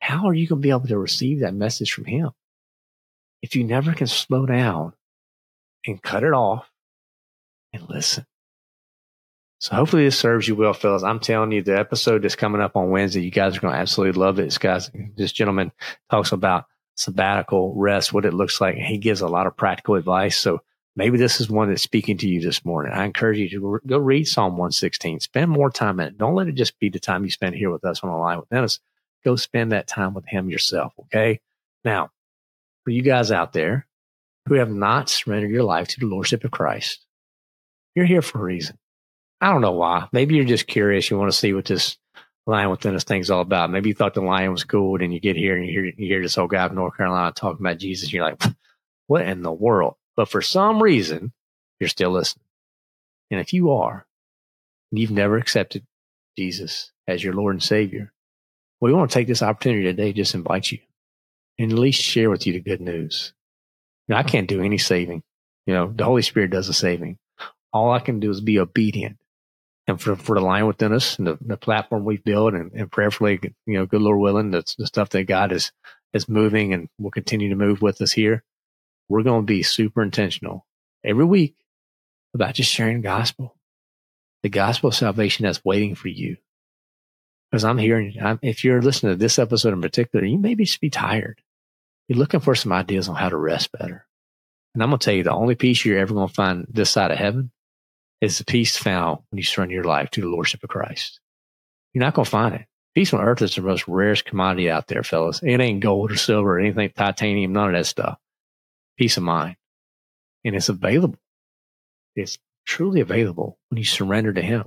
How 0.00 0.26
are 0.26 0.34
you 0.34 0.48
going 0.48 0.60
to 0.60 0.66
be 0.66 0.70
able 0.70 0.88
to 0.88 0.98
receive 0.98 1.40
that 1.40 1.54
message 1.54 1.92
from 1.92 2.04
him? 2.04 2.30
If 3.40 3.56
you 3.56 3.64
never 3.64 3.92
can 3.92 4.06
slow 4.06 4.46
down 4.46 4.92
and 5.86 6.02
cut 6.02 6.24
it 6.24 6.32
off 6.32 6.70
and 7.72 7.88
listen. 7.88 8.26
So 9.58 9.76
hopefully 9.76 10.04
this 10.04 10.18
serves 10.18 10.48
you 10.48 10.56
well, 10.56 10.74
fellas. 10.74 11.04
I'm 11.04 11.20
telling 11.20 11.52
you, 11.52 11.62
the 11.62 11.78
episode 11.78 12.22
that's 12.22 12.34
coming 12.34 12.60
up 12.60 12.76
on 12.76 12.90
Wednesday, 12.90 13.22
you 13.22 13.30
guys 13.30 13.56
are 13.56 13.60
going 13.60 13.74
to 13.74 13.78
absolutely 13.78 14.20
love 14.20 14.40
it. 14.40 14.44
This 14.44 14.58
guys, 14.58 14.90
this 15.16 15.30
gentleman 15.30 15.70
talks 16.10 16.32
about 16.32 16.64
sabbatical 16.96 17.72
rest, 17.76 18.12
what 18.12 18.24
it 18.24 18.34
looks 18.34 18.60
like. 18.60 18.74
He 18.74 18.98
gives 18.98 19.20
a 19.20 19.28
lot 19.28 19.46
of 19.46 19.56
practical 19.56 19.94
advice. 19.94 20.36
So 20.36 20.62
Maybe 20.94 21.16
this 21.16 21.40
is 21.40 21.48
one 21.48 21.68
that's 21.68 21.82
speaking 21.82 22.18
to 22.18 22.28
you 22.28 22.40
this 22.40 22.64
morning. 22.64 22.92
I 22.92 23.04
encourage 23.04 23.38
you 23.38 23.48
to 23.48 23.80
go 23.86 23.98
read 23.98 24.28
Psalm 24.28 24.52
116. 24.52 25.20
Spend 25.20 25.50
more 25.50 25.70
time 25.70 26.00
in 26.00 26.08
it. 26.08 26.18
Don't 26.18 26.34
let 26.34 26.48
it 26.48 26.54
just 26.54 26.78
be 26.78 26.90
the 26.90 27.00
time 27.00 27.24
you 27.24 27.30
spend 27.30 27.54
here 27.54 27.70
with 27.70 27.84
us 27.84 28.00
on 28.02 28.10
the 28.10 28.16
Lion 28.16 28.40
Within 28.40 28.64
Us. 28.64 28.78
Go 29.24 29.36
spend 29.36 29.72
that 29.72 29.86
time 29.86 30.12
with 30.12 30.26
him 30.26 30.50
yourself. 30.50 30.92
Okay. 31.00 31.40
Now, 31.84 32.10
for 32.84 32.90
you 32.90 33.02
guys 33.02 33.30
out 33.30 33.52
there 33.54 33.86
who 34.46 34.54
have 34.54 34.70
not 34.70 35.08
surrendered 35.08 35.50
your 35.50 35.62
life 35.62 35.88
to 35.88 36.00
the 36.00 36.06
Lordship 36.06 36.44
of 36.44 36.50
Christ, 36.50 37.06
you're 37.94 38.04
here 38.04 38.22
for 38.22 38.40
a 38.40 38.44
reason. 38.44 38.76
I 39.40 39.50
don't 39.50 39.62
know 39.62 39.72
why. 39.72 40.08
Maybe 40.12 40.34
you're 40.34 40.44
just 40.44 40.66
curious. 40.66 41.10
You 41.10 41.18
want 41.18 41.32
to 41.32 41.38
see 41.38 41.54
what 41.54 41.64
this 41.64 41.96
Lion 42.46 42.70
Within 42.70 42.94
Us 42.94 43.04
thing's 43.04 43.30
all 43.30 43.40
about. 43.40 43.70
Maybe 43.70 43.88
you 43.88 43.94
thought 43.94 44.14
the 44.14 44.20
lion 44.20 44.52
was 44.52 44.64
cool, 44.64 45.00
and 45.00 45.12
you 45.12 45.20
get 45.20 45.36
here 45.36 45.56
and 45.56 45.64
you 45.64 45.72
hear, 45.72 45.84
you 45.84 45.94
hear 46.06 46.22
this 46.22 46.36
old 46.36 46.50
guy 46.50 46.66
from 46.66 46.76
North 46.76 46.96
Carolina 46.96 47.32
talking 47.32 47.64
about 47.64 47.78
Jesus. 47.78 48.04
And 48.04 48.12
you're 48.12 48.24
like, 48.24 48.42
what 49.06 49.26
in 49.26 49.42
the 49.42 49.52
world? 49.52 49.94
But 50.16 50.28
for 50.28 50.42
some 50.42 50.82
reason, 50.82 51.32
you're 51.80 51.88
still 51.88 52.10
listening. 52.10 52.44
And 53.30 53.40
if 53.40 53.52
you 53.52 53.72
are, 53.72 54.06
and 54.90 54.98
you've 54.98 55.10
never 55.10 55.36
accepted 55.36 55.84
Jesus 56.36 56.92
as 57.08 57.24
your 57.24 57.32
Lord 57.32 57.54
and 57.54 57.62
Savior, 57.62 58.12
we 58.80 58.92
want 58.92 59.10
to 59.10 59.14
take 59.14 59.26
this 59.26 59.42
opportunity 59.42 59.84
today 59.84 60.12
to 60.12 60.16
just 60.16 60.34
invite 60.34 60.70
you 60.70 60.78
and 61.58 61.72
at 61.72 61.78
least 61.78 62.02
share 62.02 62.30
with 62.30 62.46
you 62.46 62.52
the 62.52 62.60
good 62.60 62.80
news. 62.80 63.32
You 64.06 64.14
know, 64.14 64.18
I 64.18 64.22
can't 64.22 64.48
do 64.48 64.62
any 64.62 64.78
saving. 64.78 65.22
You 65.66 65.74
know, 65.74 65.92
the 65.94 66.04
Holy 66.04 66.22
Spirit 66.22 66.50
does 66.50 66.66
the 66.66 66.74
saving. 66.74 67.18
All 67.72 67.92
I 67.92 68.00
can 68.00 68.20
do 68.20 68.30
is 68.30 68.40
be 68.40 68.58
obedient. 68.58 69.18
And 69.86 70.00
for, 70.00 70.14
for 70.14 70.36
the 70.36 70.44
Lion 70.44 70.66
Within 70.66 70.92
Us 70.92 71.18
and 71.18 71.26
the, 71.26 71.38
the 71.40 71.56
platform 71.56 72.04
we've 72.04 72.22
built 72.22 72.54
and, 72.54 72.70
and 72.72 72.90
prayerfully, 72.90 73.40
you 73.66 73.78
know, 73.78 73.86
good 73.86 74.02
Lord 74.02 74.20
willing, 74.20 74.50
the, 74.50 74.62
the 74.78 74.86
stuff 74.86 75.10
that 75.10 75.24
God 75.24 75.52
is, 75.52 75.72
is 76.12 76.28
moving 76.28 76.72
and 76.72 76.88
will 76.98 77.10
continue 77.10 77.48
to 77.48 77.56
move 77.56 77.82
with 77.82 78.00
us 78.00 78.12
here 78.12 78.44
we're 79.12 79.22
going 79.22 79.42
to 79.42 79.46
be 79.46 79.62
super 79.62 80.02
intentional 80.02 80.66
every 81.04 81.26
week 81.26 81.54
about 82.32 82.54
just 82.54 82.70
sharing 82.70 83.02
gospel, 83.02 83.54
the 84.42 84.48
gospel 84.48 84.88
of 84.88 84.94
salvation 84.94 85.44
that's 85.44 85.62
waiting 85.62 85.94
for 85.94 86.08
you. 86.08 86.38
Because 87.50 87.62
I'm 87.62 87.76
hearing, 87.76 88.16
I'm, 88.22 88.38
if 88.40 88.64
you're 88.64 88.80
listening 88.80 89.12
to 89.12 89.18
this 89.18 89.38
episode 89.38 89.74
in 89.74 89.82
particular, 89.82 90.24
you 90.24 90.38
maybe 90.38 90.64
just 90.64 90.80
be 90.80 90.88
tired. 90.88 91.42
You're 92.08 92.18
looking 92.18 92.40
for 92.40 92.54
some 92.54 92.72
ideas 92.72 93.06
on 93.10 93.14
how 93.14 93.28
to 93.28 93.36
rest 93.36 93.70
better. 93.72 94.06
And 94.72 94.82
I'm 94.82 94.88
going 94.88 94.98
to 94.98 95.04
tell 95.04 95.14
you, 95.14 95.24
the 95.24 95.32
only 95.32 95.56
peace 95.56 95.84
you're 95.84 95.98
ever 95.98 96.14
going 96.14 96.28
to 96.28 96.34
find 96.34 96.66
this 96.70 96.88
side 96.88 97.10
of 97.10 97.18
heaven 97.18 97.50
is 98.22 98.38
the 98.38 98.46
peace 98.46 98.78
found 98.78 99.18
when 99.28 99.36
you 99.36 99.44
surrender 99.44 99.74
your 99.74 99.84
life 99.84 100.10
to 100.12 100.22
the 100.22 100.28
Lordship 100.28 100.64
of 100.64 100.70
Christ. 100.70 101.20
You're 101.92 102.02
not 102.02 102.14
going 102.14 102.24
to 102.24 102.30
find 102.30 102.54
it. 102.54 102.64
Peace 102.94 103.12
on 103.12 103.20
earth 103.20 103.42
is 103.42 103.56
the 103.56 103.60
most 103.60 103.86
rarest 103.86 104.24
commodity 104.24 104.70
out 104.70 104.86
there, 104.86 105.02
fellas. 105.02 105.42
It 105.42 105.60
ain't 105.60 105.80
gold 105.80 106.12
or 106.12 106.16
silver 106.16 106.56
or 106.56 106.60
anything, 106.60 106.90
titanium, 106.96 107.52
none 107.52 107.74
of 107.74 107.74
that 107.74 107.84
stuff 107.84 108.18
peace 108.96 109.16
of 109.16 109.22
mind. 109.22 109.56
And 110.44 110.56
it's 110.56 110.68
available. 110.68 111.18
It's 112.14 112.38
truly 112.66 113.00
available 113.00 113.58
when 113.68 113.78
you 113.78 113.84
surrender 113.84 114.32
to 114.32 114.42
Him. 114.42 114.64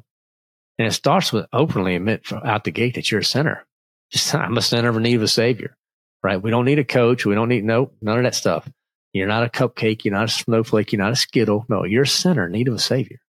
And 0.78 0.88
it 0.88 0.92
starts 0.92 1.32
with 1.32 1.46
openly 1.54 1.96
admit 1.96 2.32
out 2.32 2.64
the 2.64 2.72
gate 2.72 2.96
that 2.96 3.12
you're 3.12 3.22
a 3.22 3.26
sinner. 3.26 3.66
Just 4.12 4.34
I'm 4.36 4.58
a 4.58 4.62
sinner 4.62 4.96
in 4.96 5.04
need 5.04 5.16
of 5.16 5.24
a 5.24 5.28
Savior, 5.28 5.78
right? 6.24 6.42
We 6.42 6.52
don't 6.52 6.66
need 6.66 6.80
a 6.80 6.86
coach. 6.86 7.26
We 7.26 7.36
don't 7.36 7.50
need 7.50 7.64
no 7.64 7.92
none 8.02 8.18
of 8.18 8.24
that 8.24 8.36
stuff. 8.36 8.70
You're 9.14 9.28
not 9.28 9.46
a 9.46 9.50
cupcake. 9.50 10.04
You're 10.04 10.14
not 10.14 10.26
a 10.26 10.32
snowflake. 10.32 10.92
You're 10.92 11.02
not 11.02 11.14
a 11.14 11.16
skittle. 11.16 11.66
No, 11.70 11.86
you're 11.86 12.04
a 12.04 12.08
sinner 12.08 12.48
in 12.48 12.52
need 12.52 12.68
of 12.68 12.74
a 12.74 12.80
Savior. 12.80 13.20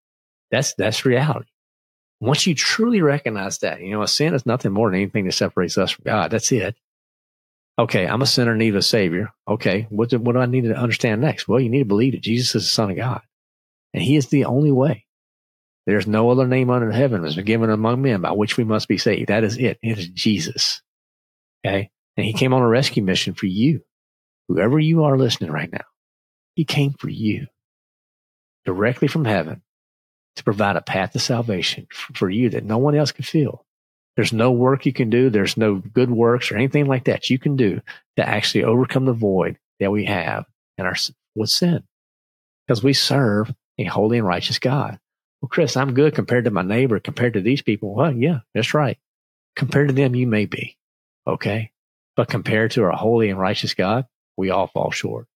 That's 0.51 0.73
that's 0.73 1.05
reality. 1.05 1.49
Once 2.19 2.47
you 2.47 2.55
truly 2.55 3.01
recognize 3.01 3.59
that, 3.59 3.79
you 3.79 3.91
know, 3.91 4.01
a 4.01 4.07
sin 4.07 4.33
is 4.33 4.45
nothing 4.45 4.71
more 4.71 4.89
than 4.89 4.99
anything 4.99 5.25
that 5.25 5.33
separates 5.33 5.77
us 5.77 5.91
from 5.91 6.03
God. 6.05 6.31
That's 6.31 6.51
it. 6.51 6.75
Okay, 7.79 8.07
I'm 8.07 8.21
a 8.21 8.25
sinner 8.25 8.53
in 8.53 8.57
need 8.57 8.69
of 8.69 8.77
a 8.77 8.81
savior. 8.81 9.29
Okay, 9.47 9.85
what 9.89 10.09
do, 10.09 10.17
what 10.17 10.33
do 10.33 10.39
I 10.39 10.47
need 10.47 10.63
to 10.63 10.75
understand 10.75 11.21
next? 11.21 11.47
Well, 11.47 11.59
you 11.59 11.69
need 11.69 11.79
to 11.79 11.85
believe 11.85 12.13
that 12.13 12.23
Jesus 12.23 12.55
is 12.55 12.63
the 12.63 12.69
Son 12.69 12.89
of 12.89 12.97
God, 12.97 13.21
and 13.93 14.01
He 14.01 14.15
is 14.15 14.27
the 14.27 14.45
only 14.45 14.71
way. 14.71 15.05
There's 15.85 16.07
no 16.07 16.29
other 16.29 16.47
name 16.47 16.69
under 16.69 16.91
heaven 16.91 17.21
that's 17.21 17.35
been 17.35 17.45
given 17.45 17.69
among 17.69 18.01
men 18.01 18.21
by 18.21 18.31
which 18.31 18.57
we 18.57 18.65
must 18.65 18.87
be 18.87 18.97
saved. 18.97 19.29
That 19.29 19.45
is 19.45 19.57
it. 19.57 19.79
It 19.81 19.97
is 19.97 20.09
Jesus. 20.09 20.81
Okay, 21.65 21.91
And 22.17 22.25
he 22.25 22.33
came 22.33 22.53
on 22.53 22.61
a 22.61 22.67
rescue 22.67 23.03
mission 23.03 23.33
for 23.35 23.45
you. 23.45 23.81
Whoever 24.47 24.79
you 24.79 25.03
are 25.03 25.17
listening 25.17 25.51
right 25.51 25.71
now, 25.71 25.85
he 26.55 26.65
came 26.65 26.93
for 26.93 27.09
you 27.09 27.47
directly 28.65 29.07
from 29.07 29.25
heaven 29.25 29.61
to 30.35 30.43
provide 30.43 30.75
a 30.75 30.81
path 30.81 31.13
to 31.13 31.19
salvation 31.19 31.87
for 31.91 32.29
you 32.29 32.49
that 32.49 32.65
no 32.65 32.77
one 32.77 32.95
else 32.95 33.11
can 33.11 33.23
feel. 33.23 33.65
There's 34.17 34.33
no 34.33 34.51
work 34.51 34.85
you 34.85 34.93
can 34.93 35.11
do. 35.11 35.29
There's 35.29 35.55
no 35.57 35.75
good 35.75 36.11
works 36.11 36.51
or 36.51 36.55
anything 36.57 36.87
like 36.87 37.05
that 37.05 37.29
you 37.29 37.37
can 37.37 37.55
do 37.55 37.81
to 38.17 38.27
actually 38.27 38.63
overcome 38.63 39.05
the 39.05 39.13
void 39.13 39.59
that 39.79 39.91
we 39.91 40.05
have 40.05 40.45
in 40.77 40.85
our 40.85 40.95
with 41.35 41.51
sin 41.51 41.83
because 42.65 42.83
we 42.83 42.93
serve 42.93 43.53
a 43.77 43.85
holy 43.85 44.17
and 44.17 44.27
righteous 44.27 44.57
God. 44.57 44.99
Well, 45.41 45.49
Chris, 45.49 45.77
I'm 45.77 45.93
good 45.93 46.15
compared 46.15 46.45
to 46.45 46.51
my 46.51 46.63
neighbor, 46.63 46.99
compared 46.99 47.33
to 47.33 47.41
these 47.41 47.61
people. 47.61 47.93
Well, 47.93 48.11
yeah, 48.11 48.39
that's 48.55 48.73
right. 48.73 48.97
Compared 49.55 49.89
to 49.89 49.93
them, 49.93 50.15
you 50.15 50.25
may 50.25 50.47
be. 50.47 50.77
Okay. 51.27 51.71
But 52.15 52.27
compared 52.27 52.71
to 52.71 52.83
our 52.85 52.91
holy 52.91 53.29
and 53.29 53.39
righteous 53.39 53.75
God, 53.75 54.07
we 54.35 54.49
all 54.49 54.65
fall 54.65 54.89
short. 54.89 55.27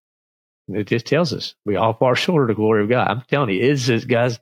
It 0.67 0.87
just 0.87 1.05
tells 1.05 1.33
us 1.33 1.53
we 1.65 1.75
all 1.75 1.93
fall 1.93 2.15
short 2.15 2.43
of 2.43 2.47
the 2.47 2.59
glory 2.59 2.81
of 2.83 2.89
God. 2.89 3.07
I'm 3.07 3.21
telling 3.29 3.49
you, 3.49 3.63
it's 3.63 3.85
just, 3.85 4.07
guys, 4.07 4.39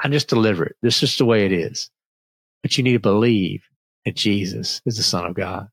I 0.00 0.08
just 0.08 0.28
deliver 0.28 0.64
it. 0.64 0.76
This 0.82 1.04
is 1.04 1.16
the 1.16 1.24
way 1.24 1.46
it 1.46 1.52
is. 1.52 1.90
But 2.62 2.76
you 2.76 2.82
need 2.82 2.94
to 2.94 2.98
believe 2.98 3.62
that 4.08 4.16
Jesus 4.16 4.80
is 4.86 4.96
the 4.96 5.02
Son 5.02 5.26
of 5.26 5.34
God. 5.34 5.68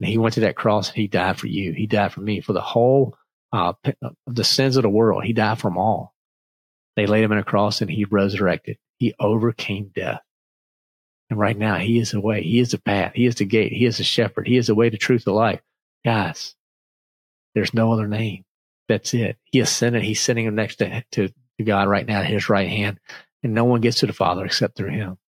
And 0.00 0.08
he 0.08 0.16
went 0.16 0.34
to 0.34 0.40
that 0.40 0.56
cross 0.56 0.88
and 0.88 0.96
he 0.96 1.06
died 1.06 1.38
for 1.38 1.48
you. 1.48 1.72
He 1.72 1.86
died 1.86 2.12
for 2.12 2.20
me, 2.20 2.40
for 2.40 2.54
the 2.54 2.60
whole, 2.62 3.14
uh, 3.52 3.74
the 4.26 4.44
sins 4.44 4.76
of 4.76 4.82
the 4.82 4.88
world. 4.88 5.24
He 5.24 5.34
died 5.34 5.58
for 5.58 5.68
them 5.68 5.76
all. 5.76 6.14
They 6.96 7.06
laid 7.06 7.24
him 7.24 7.32
on 7.32 7.38
a 7.38 7.44
cross 7.44 7.82
and 7.82 7.90
he 7.90 8.04
resurrected. 8.04 8.78
He 8.98 9.14
overcame 9.20 9.90
death. 9.94 10.20
And 11.28 11.38
right 11.38 11.56
now 11.56 11.76
he 11.76 11.98
is 11.98 12.12
the 12.12 12.20
way. 12.20 12.42
He 12.42 12.58
is 12.58 12.70
the 12.70 12.78
path. 12.78 13.12
He 13.14 13.26
is 13.26 13.34
the 13.34 13.44
gate. 13.44 13.72
He 13.72 13.84
is 13.84 13.98
the 13.98 14.04
shepherd. 14.04 14.48
He 14.48 14.56
is 14.56 14.68
the 14.68 14.74
way, 14.74 14.88
the 14.88 14.96
truth, 14.96 15.24
the 15.24 15.32
life. 15.32 15.60
Guys, 16.04 16.54
there's 17.54 17.74
no 17.74 17.92
other 17.92 18.08
name. 18.08 18.44
That's 18.88 19.12
it. 19.12 19.36
He 19.44 19.60
ascended. 19.60 20.02
He's 20.02 20.22
sitting 20.22 20.52
next 20.54 20.76
to, 20.76 21.04
to 21.12 21.30
God 21.62 21.88
right 21.88 22.06
now 22.06 22.20
at 22.20 22.26
his 22.26 22.48
right 22.48 22.68
hand. 22.68 22.98
And 23.42 23.52
no 23.52 23.64
one 23.66 23.82
gets 23.82 23.98
to 23.98 24.06
the 24.06 24.14
Father 24.14 24.46
except 24.46 24.76
through 24.76 24.92
him. 24.92 25.18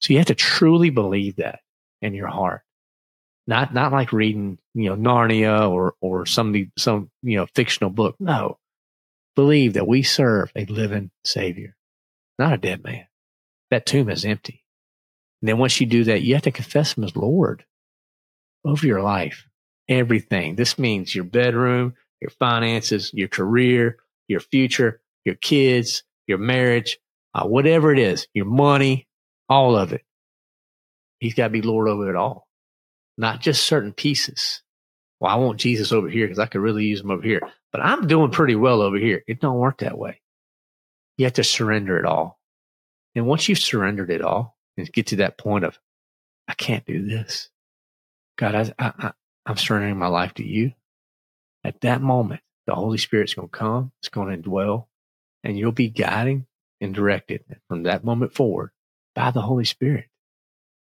So 0.00 0.12
you 0.12 0.18
have 0.18 0.26
to 0.26 0.34
truly 0.34 0.90
believe 0.90 1.36
that 1.36 1.60
in 2.02 2.14
your 2.14 2.28
heart. 2.28 2.62
Not, 3.46 3.72
not 3.72 3.92
like 3.92 4.12
reading, 4.12 4.58
you 4.74 4.94
know, 4.94 4.96
Narnia 4.96 5.70
or, 5.70 5.94
or 6.00 6.26
some, 6.26 6.70
some, 6.76 7.10
you 7.22 7.36
know, 7.36 7.46
fictional 7.54 7.90
book. 7.90 8.16
No. 8.18 8.58
Believe 9.36 9.74
that 9.74 9.86
we 9.86 10.02
serve 10.02 10.50
a 10.56 10.64
living 10.64 11.10
Savior, 11.24 11.76
not 12.38 12.54
a 12.54 12.58
dead 12.58 12.82
man. 12.82 13.06
That 13.70 13.86
tomb 13.86 14.08
is 14.10 14.24
empty. 14.24 14.64
And 15.40 15.48
then 15.48 15.58
once 15.58 15.80
you 15.80 15.86
do 15.86 16.04
that, 16.04 16.22
you 16.22 16.34
have 16.34 16.44
to 16.44 16.50
confess 16.50 16.96
Him 16.96 17.04
as 17.04 17.14
Lord 17.14 17.64
over 18.64 18.86
your 18.86 19.02
life, 19.02 19.46
everything. 19.88 20.56
This 20.56 20.78
means 20.78 21.14
your 21.14 21.24
bedroom, 21.24 21.94
your 22.20 22.30
finances, 22.30 23.12
your 23.12 23.28
career, 23.28 23.98
your 24.28 24.40
future, 24.40 25.00
your 25.24 25.36
kids, 25.36 26.02
your 26.26 26.38
marriage, 26.38 26.98
uh, 27.34 27.46
whatever 27.46 27.92
it 27.92 27.98
is, 27.98 28.26
your 28.34 28.46
money, 28.46 29.06
all 29.48 29.76
of 29.76 29.92
it. 29.92 30.02
He's 31.18 31.34
got 31.34 31.44
to 31.44 31.50
be 31.50 31.62
Lord 31.62 31.88
over 31.88 32.10
it 32.10 32.16
all, 32.16 32.46
not 33.16 33.40
just 33.40 33.64
certain 33.64 33.92
pieces. 33.92 34.62
Well, 35.20 35.32
I 35.32 35.36
want 35.36 35.60
Jesus 35.60 35.92
over 35.92 36.08
here 36.08 36.26
because 36.26 36.38
I 36.38 36.46
could 36.46 36.60
really 36.60 36.84
use 36.84 37.00
him 37.00 37.10
over 37.10 37.22
here, 37.22 37.40
but 37.72 37.80
I'm 37.80 38.06
doing 38.06 38.30
pretty 38.30 38.54
well 38.54 38.82
over 38.82 38.98
here. 38.98 39.22
It 39.26 39.40
don't 39.40 39.58
work 39.58 39.78
that 39.78 39.96
way. 39.96 40.20
You 41.16 41.24
have 41.24 41.34
to 41.34 41.44
surrender 41.44 41.98
it 41.98 42.04
all. 42.04 42.38
And 43.14 43.26
once 43.26 43.48
you've 43.48 43.58
surrendered 43.58 44.10
it 44.10 44.20
all 44.20 44.56
and 44.76 44.92
get 44.92 45.08
to 45.08 45.16
that 45.16 45.38
point 45.38 45.64
of, 45.64 45.78
I 46.46 46.52
can't 46.52 46.84
do 46.84 47.06
this. 47.06 47.48
God, 48.36 48.74
I, 48.78 48.92
I, 48.98 49.12
I'm 49.46 49.56
surrendering 49.56 49.98
my 49.98 50.08
life 50.08 50.34
to 50.34 50.44
you. 50.44 50.72
At 51.64 51.80
that 51.80 52.02
moment, 52.02 52.42
the 52.66 52.74
Holy 52.74 52.98
Spirit's 52.98 53.32
going 53.32 53.48
to 53.48 53.56
come. 53.56 53.92
It's 54.00 54.10
going 54.10 54.28
to 54.28 54.36
dwell 54.36 54.88
and 55.42 55.56
you'll 55.56 55.72
be 55.72 55.88
guiding 55.88 56.46
and 56.80 56.94
directed 56.94 57.44
from 57.68 57.84
that 57.84 58.04
moment 58.04 58.34
forward 58.34 58.70
by 59.16 59.32
the 59.32 59.40
Holy 59.40 59.64
Spirit. 59.64 60.04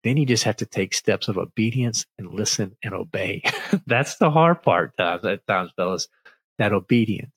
Then 0.03 0.17
you 0.17 0.27
just 0.27 0.45
have 0.45 0.57
to 0.57 0.67
take 0.67 0.95
steps 0.95 1.29
of 1.29 1.39
obedience 1.39 2.07
and 2.19 2.35
listen 2.35 2.77
and 2.83 2.95
obey. 2.95 3.43
That's 3.87 4.17
the 4.17 4.31
hard 4.31 4.63
part 4.63 4.97
times, 4.97 5.25
at 5.25 5.47
times, 5.47 5.71
fellas, 5.77 6.09
that 6.59 6.73
obedience. 6.73 7.33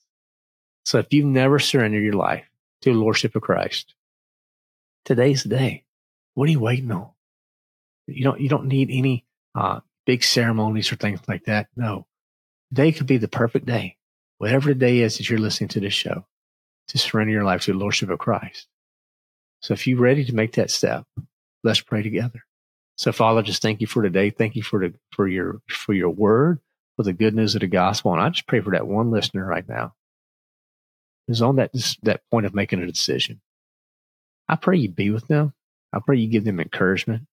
So 0.85 0.97
if 0.97 1.07
you've 1.11 1.25
never 1.25 1.59
surrendered 1.59 2.03
your 2.03 2.13
life 2.13 2.45
to 2.81 2.93
the 2.93 2.99
Lordship 2.99 3.35
of 3.35 3.41
Christ, 3.41 3.93
today's 5.05 5.43
the 5.43 5.49
day. 5.49 5.83
What 6.33 6.47
are 6.47 6.51
you 6.51 6.59
waiting 6.59 6.91
on? 6.91 7.09
You 8.07 8.23
don't, 8.23 8.39
you 8.39 8.47
don't 8.47 8.67
need 8.67 8.89
any 8.89 9.25
uh, 9.53 9.81
big 10.05 10.23
ceremonies 10.23 10.91
or 10.91 10.95
things 10.95 11.19
like 11.27 11.45
that. 11.45 11.67
No, 11.75 12.05
today 12.69 12.93
could 12.93 13.07
be 13.07 13.17
the 13.17 13.27
perfect 13.27 13.65
day. 13.65 13.97
Whatever 14.37 14.69
the 14.69 14.75
day 14.75 14.99
is 14.99 15.17
that 15.17 15.29
you're 15.29 15.39
listening 15.39 15.69
to 15.69 15.79
this 15.79 15.93
show, 15.93 16.25
to 16.89 16.97
surrender 16.97 17.33
your 17.33 17.43
life 17.43 17.63
to 17.63 17.73
the 17.73 17.77
Lordship 17.77 18.09
of 18.09 18.19
Christ. 18.19 18.67
So 19.61 19.73
if 19.73 19.87
you're 19.87 19.99
ready 19.99 20.23
to 20.25 20.35
make 20.35 20.53
that 20.53 20.71
step, 20.71 21.05
let's 21.63 21.81
pray 21.81 22.03
together. 22.03 22.43
So 22.95 23.11
Father, 23.11 23.41
just 23.41 23.61
thank 23.61 23.81
you 23.81 23.87
for 23.87 24.01
today. 24.01 24.29
Thank 24.29 24.55
you 24.55 24.63
for 24.63 24.79
the, 24.79 24.93
for 25.11 25.27
your, 25.27 25.61
for 25.67 25.93
your 25.93 26.09
word, 26.09 26.59
for 26.95 27.03
the 27.03 27.13
good 27.13 27.35
news 27.35 27.55
of 27.55 27.61
the 27.61 27.67
gospel. 27.67 28.13
And 28.13 28.21
I 28.21 28.29
just 28.29 28.47
pray 28.47 28.61
for 28.61 28.71
that 28.71 28.87
one 28.87 29.11
listener 29.11 29.45
right 29.45 29.67
now 29.67 29.93
who's 31.27 31.41
on 31.41 31.57
that, 31.57 31.71
that 32.03 32.21
point 32.31 32.45
of 32.45 32.55
making 32.55 32.81
a 32.81 32.87
decision. 32.87 33.41
I 34.47 34.55
pray 34.55 34.77
you 34.77 34.89
be 34.89 35.09
with 35.09 35.27
them. 35.27 35.53
I 35.93 35.99
pray 35.99 36.17
you 36.17 36.27
give 36.27 36.45
them 36.45 36.59
encouragement. 36.59 37.27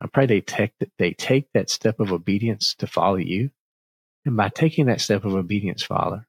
I 0.00 0.06
pray 0.06 0.26
they 0.26 0.40
take 0.40 0.72
that 0.78 0.92
they 0.98 1.12
take 1.12 1.50
that 1.52 1.70
step 1.70 1.98
of 1.98 2.12
obedience 2.12 2.74
to 2.76 2.86
follow 2.86 3.16
you. 3.16 3.50
And 4.24 4.36
by 4.36 4.50
taking 4.50 4.86
that 4.86 5.00
step 5.00 5.24
of 5.24 5.34
obedience, 5.34 5.82
Father, 5.82 6.26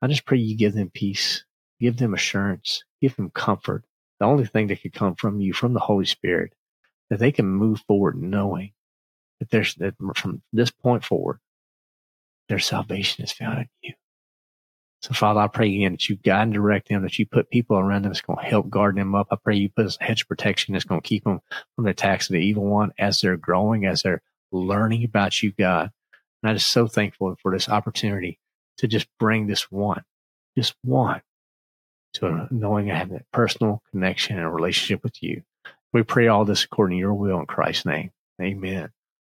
I 0.00 0.06
just 0.06 0.24
pray 0.24 0.38
you 0.38 0.56
give 0.56 0.74
them 0.74 0.90
peace, 0.90 1.44
give 1.80 1.96
them 1.96 2.14
assurance, 2.14 2.84
give 3.00 3.16
them 3.16 3.30
comfort. 3.30 3.84
The 4.20 4.26
only 4.26 4.46
thing 4.46 4.68
that 4.68 4.82
could 4.82 4.92
come 4.92 5.14
from 5.16 5.40
you, 5.40 5.52
from 5.52 5.74
the 5.74 5.80
Holy 5.80 6.06
Spirit, 6.06 6.52
that 7.10 7.18
they 7.18 7.32
can 7.32 7.46
move 7.46 7.80
forward 7.86 8.16
knowing 8.16 8.72
that 9.40 9.50
there's 9.50 9.74
that 9.76 9.94
from 10.14 10.42
this 10.52 10.70
point 10.70 11.04
forward, 11.04 11.40
their 12.48 12.58
salvation 12.58 13.24
is 13.24 13.32
found 13.32 13.58
in 13.58 13.68
you. 13.82 13.94
So, 15.02 15.12
Father, 15.12 15.40
I 15.40 15.48
pray 15.48 15.68
again 15.68 15.92
that 15.92 16.08
you 16.08 16.16
guide 16.16 16.44
and 16.44 16.54
direct 16.54 16.88
them, 16.88 17.02
that 17.02 17.18
you 17.18 17.26
put 17.26 17.50
people 17.50 17.76
around 17.76 18.02
them 18.02 18.12
that's 18.12 18.22
going 18.22 18.38
to 18.38 18.44
help 18.44 18.70
guard 18.70 18.96
them 18.96 19.14
up. 19.14 19.26
I 19.30 19.36
pray 19.36 19.54
you 19.56 19.68
put 19.68 19.84
a 20.00 20.04
hedge 20.04 20.22
of 20.22 20.28
protection 20.28 20.72
that's 20.72 20.86
going 20.86 21.02
to 21.02 21.06
keep 21.06 21.24
them 21.24 21.40
from 21.76 21.84
the 21.84 21.90
attacks 21.90 22.30
of 22.30 22.32
the 22.32 22.40
evil 22.40 22.64
one 22.64 22.92
as 22.98 23.20
they're 23.20 23.36
growing, 23.36 23.84
as 23.84 24.02
they're 24.02 24.22
learning 24.50 25.04
about 25.04 25.42
you, 25.42 25.52
God. 25.52 25.90
And 26.42 26.50
I'm 26.50 26.56
just 26.56 26.70
so 26.70 26.86
thankful 26.86 27.36
for 27.42 27.52
this 27.52 27.68
opportunity 27.68 28.38
to 28.78 28.88
just 28.88 29.06
bring 29.18 29.46
this 29.46 29.70
one, 29.70 30.04
just 30.56 30.74
one, 30.82 31.20
to 32.14 32.48
knowing 32.50 32.90
I 32.90 32.96
have 32.96 33.10
that 33.10 33.30
personal 33.32 33.82
connection 33.90 34.38
and 34.38 34.54
relationship 34.54 35.02
with 35.02 35.22
you. 35.22 35.42
We 35.92 36.02
pray 36.02 36.28
all 36.28 36.44
this 36.44 36.64
according 36.64 36.96
to 36.96 37.00
your 37.00 37.14
will 37.14 37.40
in 37.40 37.46
Christ's 37.46 37.86
name. 37.86 38.10
Amen. 38.40 38.90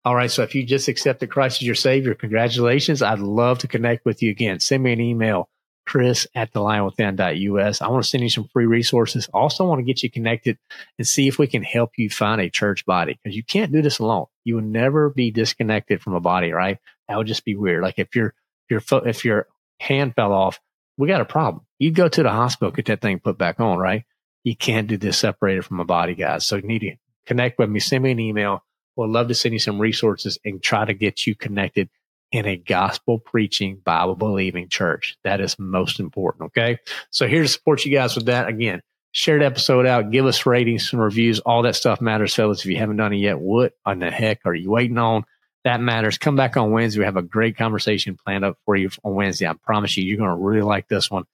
All 0.04 0.14
right. 0.14 0.30
So 0.30 0.42
if 0.42 0.54
you 0.54 0.64
just 0.64 0.88
accepted 0.88 1.30
Christ 1.30 1.60
as 1.60 1.66
your 1.66 1.74
savior, 1.74 2.14
congratulations. 2.14 3.02
I'd 3.02 3.18
love 3.18 3.58
to 3.58 3.68
connect 3.68 4.04
with 4.04 4.22
you 4.22 4.30
again. 4.30 4.60
Send 4.60 4.82
me 4.82 4.92
an 4.92 5.00
email, 5.00 5.48
chris 5.86 6.26
at 6.34 6.52
thelionwithin.us. 6.52 7.82
I 7.82 7.88
want 7.88 8.04
to 8.04 8.08
send 8.08 8.22
you 8.22 8.30
some 8.30 8.48
free 8.52 8.66
resources. 8.66 9.28
Also 9.34 9.66
want 9.66 9.80
to 9.80 9.84
get 9.84 10.02
you 10.02 10.10
connected 10.10 10.58
and 10.98 11.06
see 11.06 11.28
if 11.28 11.38
we 11.38 11.46
can 11.46 11.62
help 11.62 11.92
you 11.96 12.10
find 12.10 12.40
a 12.40 12.50
church 12.50 12.86
body 12.86 13.18
because 13.22 13.36
you 13.36 13.42
can't 13.42 13.72
do 13.72 13.82
this 13.82 13.98
alone. 13.98 14.26
You 14.44 14.56
will 14.56 14.62
never 14.62 15.10
be 15.10 15.30
disconnected 15.30 16.00
from 16.00 16.14
a 16.14 16.20
body, 16.20 16.52
right? 16.52 16.78
That 17.08 17.18
would 17.18 17.26
just 17.26 17.44
be 17.44 17.56
weird. 17.56 17.82
Like 17.82 17.98
if 17.98 18.14
your, 18.14 18.34
your 18.70 18.82
if 19.04 19.24
your 19.24 19.46
hand 19.80 20.14
fell 20.14 20.32
off, 20.32 20.60
we 20.98 21.08
got 21.08 21.22
a 21.22 21.24
problem. 21.24 21.64
You'd 21.78 21.94
go 21.94 22.08
to 22.08 22.22
the 22.22 22.30
hospital, 22.30 22.72
get 22.72 22.86
that 22.86 23.00
thing 23.00 23.20
put 23.20 23.38
back 23.38 23.60
on, 23.60 23.78
right? 23.78 24.04
You 24.44 24.56
can't 24.56 24.88
do 24.88 24.96
this 24.96 25.16
separated 25.16 25.64
from 25.64 25.80
a 25.80 25.84
body, 25.84 26.14
guys. 26.14 26.44
So 26.44 26.56
you 26.56 26.62
need 26.62 26.80
to 26.80 26.96
connect 27.24 27.58
with 27.58 27.70
me. 27.70 27.80
Send 27.80 28.04
me 28.04 28.10
an 28.10 28.20
email. 28.20 28.64
We'd 28.96 29.10
love 29.10 29.28
to 29.28 29.34
send 29.34 29.52
you 29.52 29.60
some 29.60 29.80
resources 29.80 30.38
and 30.44 30.62
try 30.62 30.84
to 30.84 30.92
get 30.92 31.26
you 31.26 31.36
connected 31.36 31.88
in 32.32 32.46
a 32.46 32.56
gospel 32.56 33.18
preaching, 33.18 33.80
Bible 33.82 34.16
believing 34.16 34.68
church. 34.68 35.16
That 35.24 35.40
is 35.40 35.58
most 35.58 36.00
important. 36.00 36.46
Okay. 36.46 36.78
So 37.10 37.26
here 37.26 37.42
to 37.42 37.48
support 37.48 37.84
you 37.84 37.92
guys 37.92 38.16
with 38.16 38.26
that. 38.26 38.48
Again, 38.48 38.82
share 39.12 39.38
the 39.38 39.46
episode 39.46 39.86
out, 39.86 40.10
give 40.10 40.26
us 40.26 40.46
ratings 40.46 40.92
and 40.92 41.00
reviews. 41.00 41.38
All 41.38 41.62
that 41.62 41.76
stuff 41.76 42.00
matters, 42.00 42.34
fellas. 42.34 42.60
If 42.60 42.66
you 42.66 42.76
haven't 42.76 42.96
done 42.96 43.12
it 43.12 43.18
yet, 43.18 43.38
what 43.38 43.72
on 43.86 44.00
the 44.00 44.10
heck 44.10 44.40
are 44.44 44.54
you 44.54 44.70
waiting 44.70 44.98
on? 44.98 45.24
That 45.68 45.82
matters. 45.82 46.16
Come 46.16 46.34
back 46.34 46.56
on 46.56 46.70
Wednesday. 46.70 47.00
We 47.00 47.04
have 47.04 47.18
a 47.18 47.22
great 47.22 47.58
conversation 47.58 48.16
planned 48.16 48.42
up 48.42 48.56
for 48.64 48.74
you 48.74 48.88
on 49.04 49.14
Wednesday. 49.14 49.46
I 49.46 49.52
promise 49.52 49.98
you, 49.98 50.04
you're 50.04 50.16
going 50.16 50.30
to 50.30 50.42
really 50.42 50.62
like 50.62 50.88
this 50.88 51.10
one, 51.10 51.24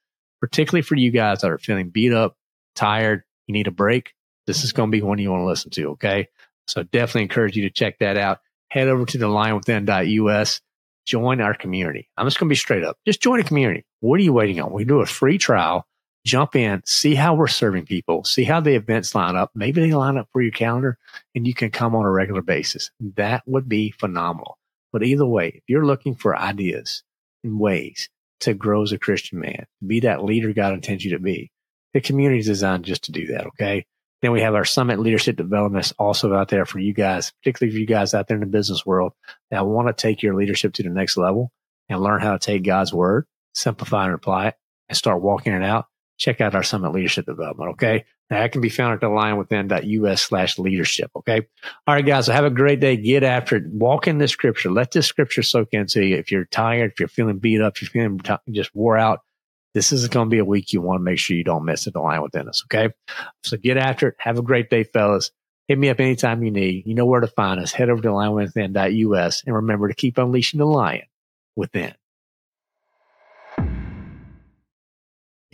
particularly 0.40 0.82
for 0.82 0.96
you 0.96 1.12
guys 1.12 1.42
that 1.42 1.52
are 1.52 1.58
feeling 1.58 1.90
beat 1.90 2.12
up, 2.12 2.36
tired, 2.74 3.22
you 3.46 3.52
need 3.52 3.68
a 3.68 3.70
break. 3.70 4.12
This 4.48 4.64
is 4.64 4.72
going 4.72 4.90
to 4.90 4.96
be 4.96 5.02
one 5.02 5.18
you 5.18 5.30
want 5.30 5.42
to 5.42 5.46
listen 5.46 5.70
to. 5.70 5.90
Okay. 5.90 6.26
So 6.66 6.82
definitely 6.82 7.22
encourage 7.22 7.54
you 7.54 7.62
to 7.62 7.70
check 7.70 8.00
that 8.00 8.16
out. 8.16 8.40
Head 8.70 8.88
over 8.88 9.04
to 9.04 9.18
the 9.18 9.28
lionwithin.us. 9.28 10.60
Join 11.06 11.40
our 11.40 11.54
community. 11.54 12.08
I'm 12.16 12.26
just 12.26 12.40
going 12.40 12.48
to 12.48 12.52
be 12.52 12.56
straight 12.56 12.82
up. 12.82 12.98
Just 13.06 13.22
join 13.22 13.38
a 13.38 13.44
community. 13.44 13.86
What 14.00 14.18
are 14.18 14.24
you 14.24 14.32
waiting 14.32 14.60
on? 14.60 14.72
We 14.72 14.84
do 14.84 14.98
a 14.98 15.06
free 15.06 15.38
trial. 15.38 15.86
Jump 16.24 16.56
in, 16.56 16.82
see 16.86 17.14
how 17.14 17.34
we're 17.34 17.46
serving 17.46 17.84
people, 17.84 18.24
see 18.24 18.44
how 18.44 18.60
the 18.60 18.74
events 18.74 19.14
line 19.14 19.36
up. 19.36 19.50
Maybe 19.54 19.82
they 19.82 19.92
line 19.92 20.16
up 20.16 20.28
for 20.32 20.40
your 20.40 20.52
calendar 20.52 20.98
and 21.34 21.46
you 21.46 21.52
can 21.52 21.70
come 21.70 21.94
on 21.94 22.06
a 22.06 22.10
regular 22.10 22.40
basis. 22.40 22.90
That 23.16 23.42
would 23.46 23.68
be 23.68 23.90
phenomenal. 23.90 24.58
But 24.92 25.02
either 25.02 25.26
way, 25.26 25.48
if 25.48 25.62
you're 25.66 25.84
looking 25.84 26.14
for 26.14 26.36
ideas 26.36 27.02
and 27.42 27.60
ways 27.60 28.08
to 28.40 28.54
grow 28.54 28.82
as 28.82 28.92
a 28.92 28.98
Christian 28.98 29.40
man, 29.40 29.66
be 29.86 30.00
that 30.00 30.24
leader 30.24 30.52
God 30.54 30.72
intends 30.72 31.04
you 31.04 31.10
to 31.10 31.18
be, 31.18 31.50
the 31.92 32.00
community 32.00 32.40
is 32.40 32.46
designed 32.46 32.84
just 32.84 33.04
to 33.04 33.12
do 33.12 33.26
that. 33.26 33.46
Okay. 33.48 33.84
Then 34.22 34.32
we 34.32 34.40
have 34.40 34.54
our 34.54 34.64
summit 34.64 35.00
leadership 35.00 35.36
development 35.36 35.92
also 35.98 36.32
out 36.32 36.48
there 36.48 36.64
for 36.64 36.78
you 36.78 36.94
guys, 36.94 37.32
particularly 37.42 37.74
for 37.74 37.80
you 37.80 37.86
guys 37.86 38.14
out 38.14 38.28
there 38.28 38.38
in 38.38 38.40
the 38.40 38.46
business 38.46 38.86
world 38.86 39.12
that 39.50 39.66
want 39.66 39.88
to 39.88 39.92
take 39.92 40.22
your 40.22 40.34
leadership 40.34 40.72
to 40.74 40.82
the 40.82 40.88
next 40.88 41.18
level 41.18 41.52
and 41.90 42.00
learn 42.00 42.22
how 42.22 42.32
to 42.32 42.38
take 42.38 42.64
God's 42.64 42.94
word, 42.94 43.26
simplify 43.52 44.06
and 44.06 44.14
apply 44.14 44.48
it 44.48 44.54
and 44.88 44.96
start 44.96 45.20
walking 45.20 45.52
it 45.52 45.62
out. 45.62 45.86
Check 46.16 46.40
out 46.40 46.54
our 46.54 46.62
summit 46.62 46.92
leadership 46.92 47.26
development. 47.26 47.72
Okay. 47.72 48.04
That 48.30 48.52
can 48.52 48.60
be 48.60 48.68
found 48.68 48.94
at 48.94 49.00
the 49.00 49.08
lionwithin.us 49.08 50.22
slash 50.22 50.58
leadership. 50.58 51.10
Okay. 51.16 51.46
All 51.86 51.94
right, 51.94 52.06
guys. 52.06 52.26
So 52.26 52.32
have 52.32 52.44
a 52.44 52.50
great 52.50 52.80
day. 52.80 52.96
Get 52.96 53.22
after 53.22 53.56
it. 53.56 53.66
Walk 53.66 54.06
in 54.06 54.18
the 54.18 54.28
scripture. 54.28 54.70
Let 54.70 54.92
this 54.92 55.06
scripture 55.06 55.42
soak 55.42 55.68
into 55.72 56.04
you. 56.04 56.16
If 56.16 56.30
you're 56.30 56.46
tired, 56.46 56.92
if 56.92 57.00
you're 57.00 57.08
feeling 57.08 57.38
beat 57.38 57.60
up, 57.60 57.76
if 57.76 57.82
you're 57.82 57.90
feeling 57.90 58.18
t- 58.18 58.52
just 58.52 58.74
wore 58.74 58.96
out, 58.96 59.20
this 59.74 59.92
is 59.92 60.06
going 60.08 60.26
to 60.26 60.30
be 60.30 60.38
a 60.38 60.44
week 60.44 60.72
you 60.72 60.80
want 60.80 61.00
to 61.00 61.04
make 61.04 61.18
sure 61.18 61.36
you 61.36 61.44
don't 61.44 61.64
miss 61.64 61.86
it. 61.86 61.92
The 61.92 62.00
lion 62.00 62.22
within 62.22 62.48
us. 62.48 62.64
Okay. 62.66 62.94
So 63.42 63.56
get 63.56 63.76
after 63.76 64.08
it. 64.08 64.14
Have 64.18 64.38
a 64.38 64.42
great 64.42 64.70
day, 64.70 64.84
fellas. 64.84 65.30
Hit 65.68 65.78
me 65.78 65.88
up 65.88 66.00
anytime 66.00 66.42
you 66.42 66.50
need. 66.50 66.86
You 66.86 66.94
know 66.94 67.06
where 67.06 67.20
to 67.20 67.26
find 67.26 67.58
us. 67.58 67.72
Head 67.72 67.90
over 67.90 68.02
to 68.02 68.08
lionwithin.us 68.08 69.42
and 69.44 69.54
remember 69.54 69.88
to 69.88 69.94
keep 69.94 70.18
unleashing 70.18 70.58
the 70.58 70.66
lion 70.66 71.06
within. 71.56 71.94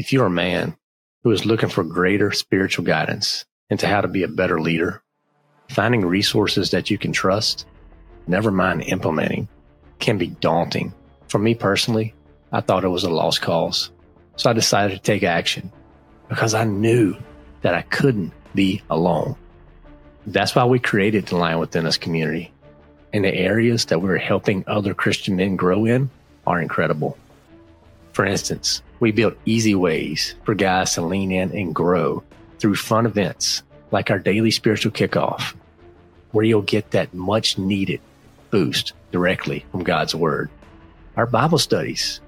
If 0.01 0.15
you're 0.15 0.25
a 0.25 0.31
man 0.31 0.79
who 1.25 1.31
is 1.31 1.45
looking 1.45 1.69
for 1.69 1.85
greater 1.85 2.33
spiritual 2.33 2.87
guidance 2.87 3.45
into 3.69 3.87
how 3.87 4.01
to 4.01 4.09
be 4.09 4.23
a 4.23 4.29
better 4.29 4.59
leader, 4.59 5.03
finding 5.69 6.07
resources 6.07 6.71
that 6.71 6.89
you 6.89 6.97
can 6.97 7.13
trust, 7.13 7.67
never 8.27 8.51
mind 8.51 8.85
implementing, 8.85 9.47
can 9.99 10.17
be 10.17 10.29
daunting. 10.29 10.95
For 11.29 11.39
me 11.39 11.55
personally, 11.55 12.15
I 12.51 12.63
thought 12.63 12.83
it 12.83 12.89
was 12.89 13.05
a 13.05 13.11
lost 13.11 13.43
cause. 13.43 13.91
So 14.37 14.49
I 14.49 14.55
decided 14.55 14.97
to 14.97 15.03
take 15.03 15.23
action 15.23 15.71
because 16.31 16.55
I 16.55 16.65
knew 16.65 17.15
that 17.61 17.75
I 17.75 17.83
couldn't 17.83 18.33
be 18.55 18.81
alone. 18.89 19.37
That's 20.27 20.55
why 20.55 20.65
we 20.65 20.79
created 20.79 21.27
the 21.27 21.37
Lion 21.37 21.59
Within 21.59 21.85
Us 21.85 21.99
community. 21.99 22.51
And 23.13 23.23
the 23.23 23.35
areas 23.35 23.85
that 23.85 24.01
we're 24.01 24.17
helping 24.17 24.65
other 24.67 24.95
Christian 24.95 25.37
men 25.37 25.57
grow 25.57 25.85
in 25.85 26.09
are 26.47 26.59
incredible. 26.59 27.19
For 28.13 28.25
instance, 28.25 28.83
we 28.99 29.13
built 29.13 29.37
easy 29.45 29.75
ways 29.75 30.35
for 30.45 30.55
guys 30.55 30.95
to 30.95 31.03
lean 31.03 31.31
in 31.31 31.57
and 31.57 31.75
grow 31.75 32.23
through 32.59 32.77
fun 32.77 33.07
events 33.07 33.63
like 33.91 34.11
our 34.11 34.19
daily 34.19 34.51
spiritual 34.51 34.93
kickoff, 34.93 35.55
where 36.33 36.45
you'll 36.45 36.63
get 36.63 36.91
that 36.93 37.13
much 37.15 37.59
needed 37.59 38.01
boost 38.51 38.93
directly 39.11 39.65
from 39.71 39.83
God's 39.83 40.15
word. 40.15 40.51
Our 41.17 41.27
Bible 41.27 41.59
studies 41.59 42.21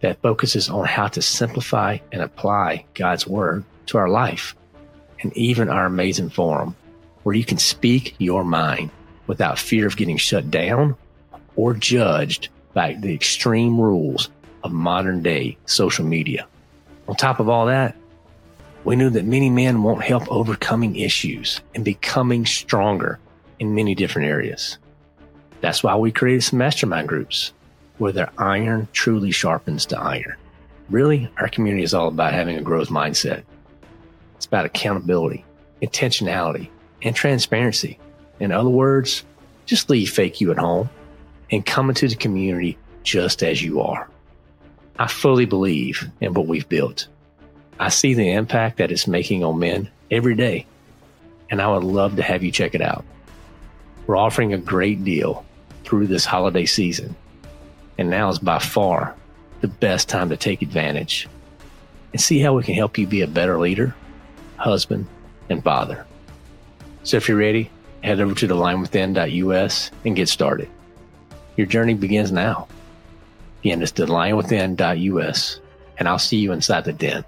that 0.00 0.20
focuses 0.22 0.68
on 0.68 0.84
how 0.84 1.08
to 1.08 1.22
simplify 1.22 1.98
and 2.12 2.22
apply 2.22 2.84
God's 2.94 3.26
word 3.26 3.64
to 3.86 3.98
our 3.98 4.08
life, 4.08 4.54
and 5.20 5.36
even 5.36 5.68
our 5.68 5.86
amazing 5.86 6.30
forum 6.30 6.76
where 7.22 7.34
you 7.34 7.44
can 7.44 7.58
speak 7.58 8.14
your 8.18 8.44
mind 8.44 8.90
without 9.26 9.58
fear 9.58 9.86
of 9.86 9.96
getting 9.96 10.16
shut 10.16 10.50
down 10.50 10.96
or 11.56 11.74
judged 11.74 12.48
by 12.74 12.94
the 12.94 13.12
extreme 13.12 13.80
rules 13.80 14.30
of 14.68 14.74
modern 14.74 15.22
day 15.22 15.56
social 15.64 16.04
media. 16.04 16.46
On 17.08 17.16
top 17.16 17.40
of 17.40 17.48
all 17.48 17.66
that, 17.66 17.96
we 18.84 18.96
knew 18.96 19.10
that 19.10 19.24
many 19.24 19.50
men 19.50 19.82
won't 19.82 20.04
help 20.04 20.30
overcoming 20.30 20.96
issues 20.96 21.60
and 21.74 21.84
becoming 21.84 22.44
stronger 22.46 23.18
in 23.58 23.74
many 23.74 23.94
different 23.94 24.28
areas. 24.28 24.78
That's 25.60 25.82
why 25.82 25.96
we 25.96 26.12
created 26.12 26.42
some 26.42 26.58
mastermind 26.58 27.08
groups 27.08 27.52
where 27.96 28.12
their 28.12 28.30
iron 28.38 28.88
truly 28.92 29.30
sharpens 29.30 29.86
the 29.86 29.98
iron. 29.98 30.36
Really, 30.90 31.28
our 31.38 31.48
community 31.48 31.82
is 31.82 31.94
all 31.94 32.08
about 32.08 32.32
having 32.32 32.56
a 32.56 32.62
growth 32.62 32.88
mindset. 32.88 33.42
It's 34.36 34.46
about 34.46 34.66
accountability, 34.66 35.44
intentionality, 35.82 36.68
and 37.02 37.16
transparency. 37.16 37.98
In 38.38 38.52
other 38.52 38.70
words, 38.70 39.24
just 39.66 39.90
leave 39.90 40.10
fake 40.10 40.40
you 40.40 40.52
at 40.52 40.58
home 40.58 40.88
and 41.50 41.66
come 41.66 41.88
into 41.88 42.06
the 42.06 42.14
community 42.14 42.78
just 43.02 43.42
as 43.42 43.62
you 43.62 43.80
are. 43.80 44.08
I 44.98 45.06
fully 45.06 45.44
believe 45.44 46.10
in 46.20 46.34
what 46.34 46.46
we've 46.46 46.68
built. 46.68 47.06
I 47.78 47.88
see 47.88 48.14
the 48.14 48.32
impact 48.32 48.78
that 48.78 48.90
it's 48.90 49.06
making 49.06 49.44
on 49.44 49.58
men 49.58 49.88
every 50.10 50.34
day, 50.34 50.66
and 51.50 51.62
I 51.62 51.68
would 51.68 51.84
love 51.84 52.16
to 52.16 52.22
have 52.22 52.42
you 52.42 52.50
check 52.50 52.74
it 52.74 52.82
out. 52.82 53.04
We're 54.06 54.16
offering 54.16 54.52
a 54.52 54.58
great 54.58 55.04
deal 55.04 55.44
through 55.84 56.08
this 56.08 56.24
holiday 56.24 56.66
season, 56.66 57.14
and 57.96 58.10
now 58.10 58.28
is 58.28 58.40
by 58.40 58.58
far 58.58 59.14
the 59.60 59.68
best 59.68 60.08
time 60.08 60.30
to 60.30 60.36
take 60.36 60.62
advantage 60.62 61.28
and 62.12 62.20
see 62.20 62.40
how 62.40 62.54
we 62.54 62.62
can 62.64 62.74
help 62.74 62.98
you 62.98 63.06
be 63.06 63.22
a 63.22 63.28
better 63.28 63.58
leader, 63.58 63.94
husband, 64.56 65.06
and 65.48 65.62
father. 65.62 66.04
So 67.04 67.16
if 67.16 67.28
you're 67.28 67.38
ready, 67.38 67.70
head 68.02 68.20
over 68.20 68.34
to 68.34 68.48
thelionwithin.us 68.48 69.90
and 70.04 70.16
get 70.16 70.28
started. 70.28 70.68
Your 71.56 71.66
journey 71.66 71.94
begins 71.94 72.32
now. 72.32 72.66
Again, 73.60 73.82
it's 73.82 73.92
thelionwithin.us, 73.92 75.60
and 75.98 76.08
I'll 76.08 76.18
see 76.18 76.38
you 76.38 76.52
inside 76.52 76.84
the 76.84 76.92
den. 76.92 77.24